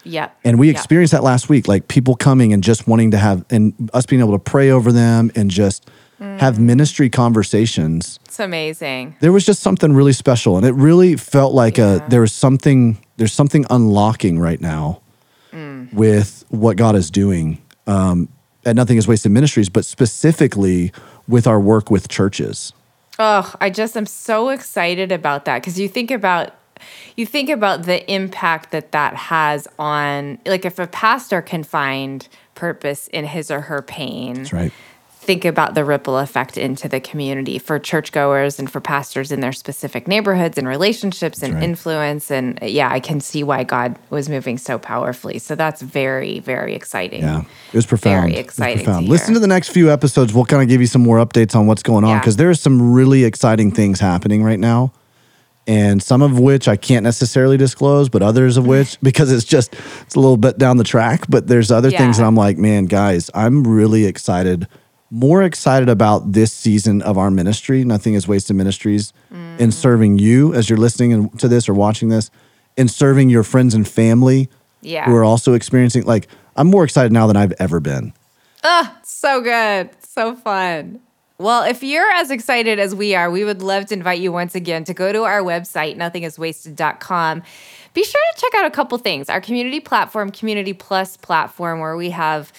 [0.04, 0.30] Yeah.
[0.43, 3.89] And we experienced that last week, like people coming and just wanting to have, and
[3.93, 5.89] us being able to pray over them and just
[6.20, 6.60] have Mm.
[6.60, 8.20] ministry conversations.
[8.26, 9.16] It's amazing.
[9.22, 12.98] There was just something really special, and it really felt like a there was something
[13.18, 15.00] there's something unlocking right now
[15.54, 15.94] Mm.
[15.94, 17.58] with what God is doing
[17.88, 18.28] um,
[18.66, 20.92] at Nothing Is Wasted Ministries, but specifically
[21.28, 22.72] with our work with churches.
[23.18, 26.54] Oh, I just am so excited about that because you think about
[27.18, 32.28] you think about the impact that that has on like if a pastor can find
[32.56, 34.36] purpose in his or her pain.
[34.36, 34.72] That's right.
[35.22, 39.52] Think about the ripple effect into the community for churchgoers and for pastors in their
[39.52, 41.64] specific neighborhoods and relationships and right.
[41.64, 42.32] influence.
[42.32, 45.38] And yeah, I can see why God was moving so powerfully.
[45.38, 47.22] So that's very, very exciting.
[47.22, 48.32] Yeah, it was profound.
[48.32, 49.06] Very exciting to profound.
[49.06, 49.12] hear.
[49.12, 50.34] Listen to the next few episodes.
[50.34, 52.20] We'll kind of give you some more updates on what's going on Yeah.
[52.22, 54.94] because there are some really exciting things happening right now,
[55.68, 59.76] and some of which I can't necessarily disclose, but others of which because it's just
[60.02, 61.26] it's a little bit down the track.
[61.30, 62.24] But there's other things Yeah.
[62.24, 64.68] that I'm like, man, guys, I'm really excited.
[65.12, 67.84] More excited about this season of our ministry.
[67.84, 69.60] Nothing is wasted ministries Mm.
[69.60, 72.30] in serving you as you're listening to this or watching this,
[72.78, 74.49] in serving your friends and family
[74.82, 75.05] Yeah.
[75.05, 78.14] who are also experiencing like I'm more excited now than I've ever been.
[79.03, 79.90] So good.
[80.07, 80.99] So fun.
[81.38, 84.56] Well, if you're as excited as we are, we would love to invite you once
[84.56, 87.44] again to go to our website, nothingiswasted.com.
[87.94, 91.95] Be sure to check out a couple things our community platform, Community Plus platform, where
[91.98, 92.52] we have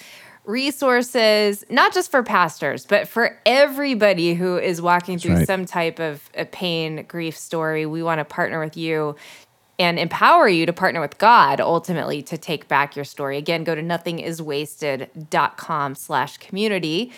[0.45, 5.47] resources, not just for pastors, but for everybody who is walking through right.
[5.47, 7.85] some type of a pain, grief story.
[7.85, 9.15] We want to partner with you
[9.81, 13.37] and empower you to partner with God ultimately to take back your story.
[13.37, 17.11] Again, go to nothingiswasted.com slash community.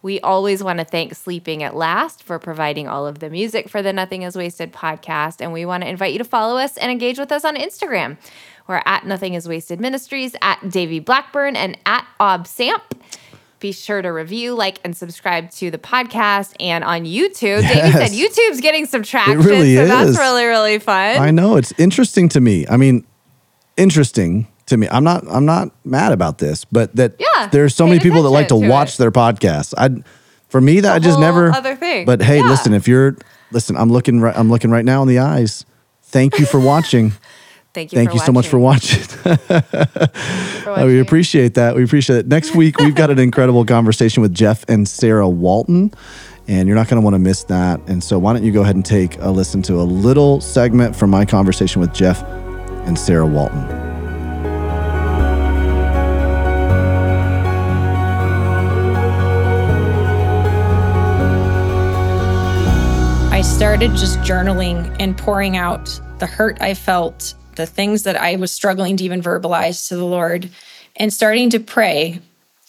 [0.00, 3.82] We always want to thank Sleeping at Last for providing all of the music for
[3.82, 5.40] the Nothing is Wasted podcast.
[5.40, 8.16] And we want to invite you to follow us and engage with us on Instagram.
[8.68, 12.82] We're at Nothing is Wasted Ministries, at Davey Blackburn, and at Ob Samp.
[13.58, 17.62] Be sure to review, like, and subscribe to the podcast and on YouTube.
[17.62, 19.40] Davey said YouTube's getting some traction.
[19.40, 21.16] It really so that's really, really fun.
[21.18, 22.68] I know it's interesting to me.
[22.68, 23.04] I mean,
[23.76, 24.88] interesting to me.
[24.90, 28.30] I'm not I'm not mad about this, but that Yeah, there's so many people that
[28.30, 28.98] like to, to watch it.
[28.98, 29.74] their podcasts.
[29.76, 30.02] I
[30.48, 32.06] for me that I just never other thing.
[32.06, 32.48] But hey, Yeah.
[32.48, 33.16] listen, if you're
[33.50, 35.64] listen, I'm looking right I'm looking right now in the eyes.
[36.02, 37.12] Thank you for watching.
[37.74, 37.96] Thank you.
[37.96, 39.02] Thank you so much for watching.
[39.02, 41.76] for Uh, we appreciate that.
[41.76, 42.26] We appreciate it.
[42.26, 45.92] Next week, we've got an incredible conversation with Jeff and Sarah Walton,
[46.48, 47.80] and you're not going to want to miss that.
[47.86, 50.96] And so, why don't you go ahead and take a listen to a little segment
[50.96, 52.22] from my conversation with Jeff
[52.86, 53.77] and Sarah Walton?
[63.58, 68.52] Started just journaling and pouring out the hurt I felt, the things that I was
[68.52, 70.48] struggling to even verbalize to the Lord,
[70.94, 72.20] and starting to pray,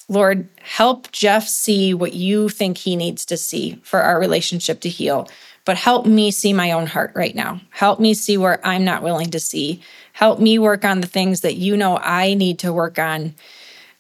[0.08, 4.90] Lord, help Jeff see what you think he needs to see for our relationship to
[4.90, 5.30] heal.
[5.64, 7.62] But help me see my own heart right now.
[7.70, 9.84] Help me see where I'm not willing to see.
[10.14, 13.36] Help me work on the things that you know I need to work on.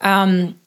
[0.01, 0.59] Um,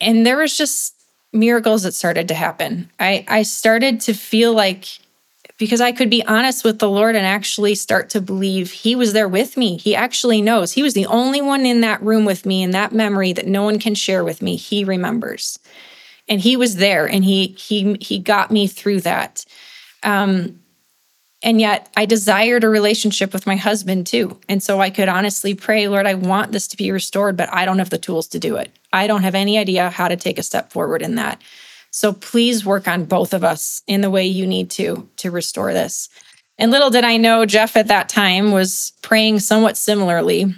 [0.00, 0.94] and there was just
[1.32, 2.88] miracles that started to happen.
[3.00, 5.00] I, I started to feel like
[5.58, 9.12] because I could be honest with the Lord and actually start to believe He was
[9.12, 9.76] there with me.
[9.78, 10.72] He actually knows.
[10.72, 13.62] He was the only one in that room with me in that memory that no
[13.62, 14.56] one can share with me.
[14.56, 15.58] He remembers.
[16.28, 19.44] And he was there and he he he got me through that.
[20.02, 20.60] Um
[21.42, 24.40] and yet I desired a relationship with my husband too.
[24.48, 27.64] And so I could honestly pray, Lord, I want this to be restored, but I
[27.64, 28.72] don't have the tools to do it.
[28.92, 31.40] I don't have any idea how to take a step forward in that.
[31.96, 35.72] So please work on both of us in the way you need to to restore
[35.72, 36.10] this.
[36.58, 40.54] And little did I know, Jeff at that time was praying somewhat similarly.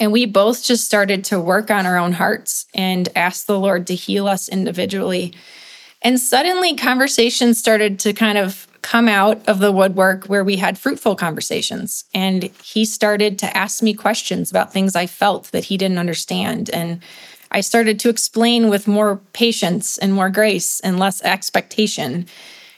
[0.00, 3.86] And we both just started to work on our own hearts and ask the Lord
[3.86, 5.32] to heal us individually.
[6.02, 10.76] And suddenly, conversations started to kind of come out of the woodwork where we had
[10.76, 12.04] fruitful conversations.
[12.12, 16.68] And he started to ask me questions about things I felt that he didn't understand.
[16.70, 17.00] And
[17.50, 22.26] I started to explain with more patience and more grace and less expectation.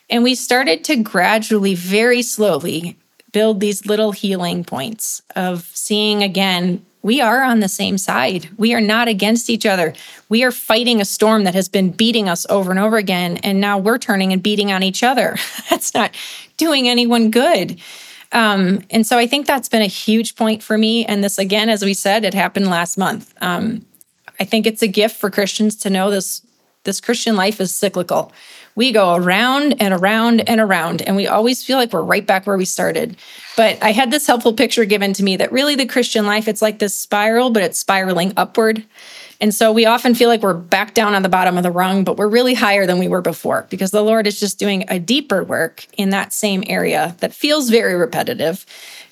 [0.08, 2.96] And we started to gradually, very slowly,
[3.32, 8.48] build these little healing points of seeing again, we are on the same side.
[8.56, 9.92] We are not against each other.
[10.28, 13.36] We are fighting a storm that has been beating us over and over again.
[13.38, 15.36] And now we're turning and beating on each other.
[15.70, 16.16] That's not
[16.56, 17.80] doing anyone good.
[18.32, 21.04] Um, and so I think that's been a huge point for me.
[21.06, 23.32] And this, again, as we said, it happened last month.
[23.40, 23.86] Um,
[24.38, 26.42] I think it's a gift for Christians to know this
[26.84, 28.32] this Christian life is cyclical.
[28.76, 32.46] We go around and around and around, and we always feel like we're right back
[32.46, 33.16] where we started.
[33.56, 36.62] But I had this helpful picture given to me that really the Christian life, it's
[36.62, 38.84] like this spiral, but it's spiraling upward.
[39.40, 42.04] And so we often feel like we're back down on the bottom of the rung,
[42.04, 44.98] but we're really higher than we were before because the Lord is just doing a
[44.98, 48.64] deeper work in that same area that feels very repetitive.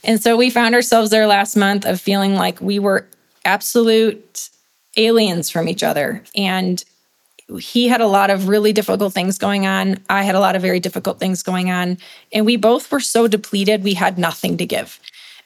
[0.02, 3.06] And so we found ourselves there last month of feeling like we were
[3.44, 4.50] absolute
[4.96, 6.22] aliens from each other.
[6.34, 6.82] And
[7.58, 9.98] he had a lot of really difficult things going on.
[10.08, 11.98] I had a lot of very difficult things going on.
[12.32, 14.98] And we both were so depleted, we had nothing to give.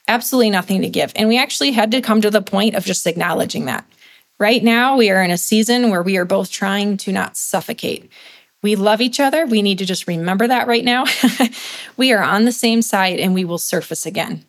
[0.06, 1.12] Absolutely nothing to give.
[1.16, 3.84] And we actually had to come to the point of just acknowledging that.
[4.38, 8.10] Right now, we are in a season where we are both trying to not suffocate.
[8.62, 9.46] We love each other.
[9.46, 11.04] We need to just remember that right now.
[11.96, 14.44] we are on the same side and we will surface again.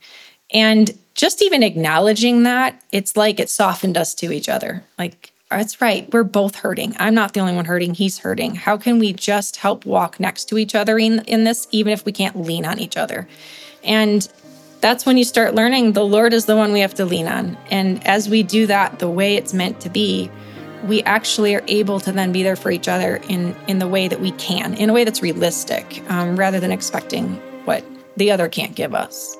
[0.52, 4.84] And just even acknowledging that, it's like it softened us to each other.
[4.98, 6.12] Like, that's right.
[6.14, 6.96] We're both hurting.
[7.00, 7.96] I'm not the only one hurting.
[7.96, 8.56] He's hurting.
[8.56, 12.06] How can we just help walk next to each other in, in this, even if
[12.06, 13.28] we can't lean on each other?
[13.84, 14.28] And
[14.80, 17.58] that's when you start learning the Lord is the one we have to lean on.
[17.70, 20.30] And as we do that the way it's meant to be,
[20.86, 24.08] we actually are able to then be there for each other in, in the way
[24.08, 27.36] that we can, in a way that's realistic, um, rather than expecting
[27.66, 27.84] what
[28.16, 29.36] the other can't give us.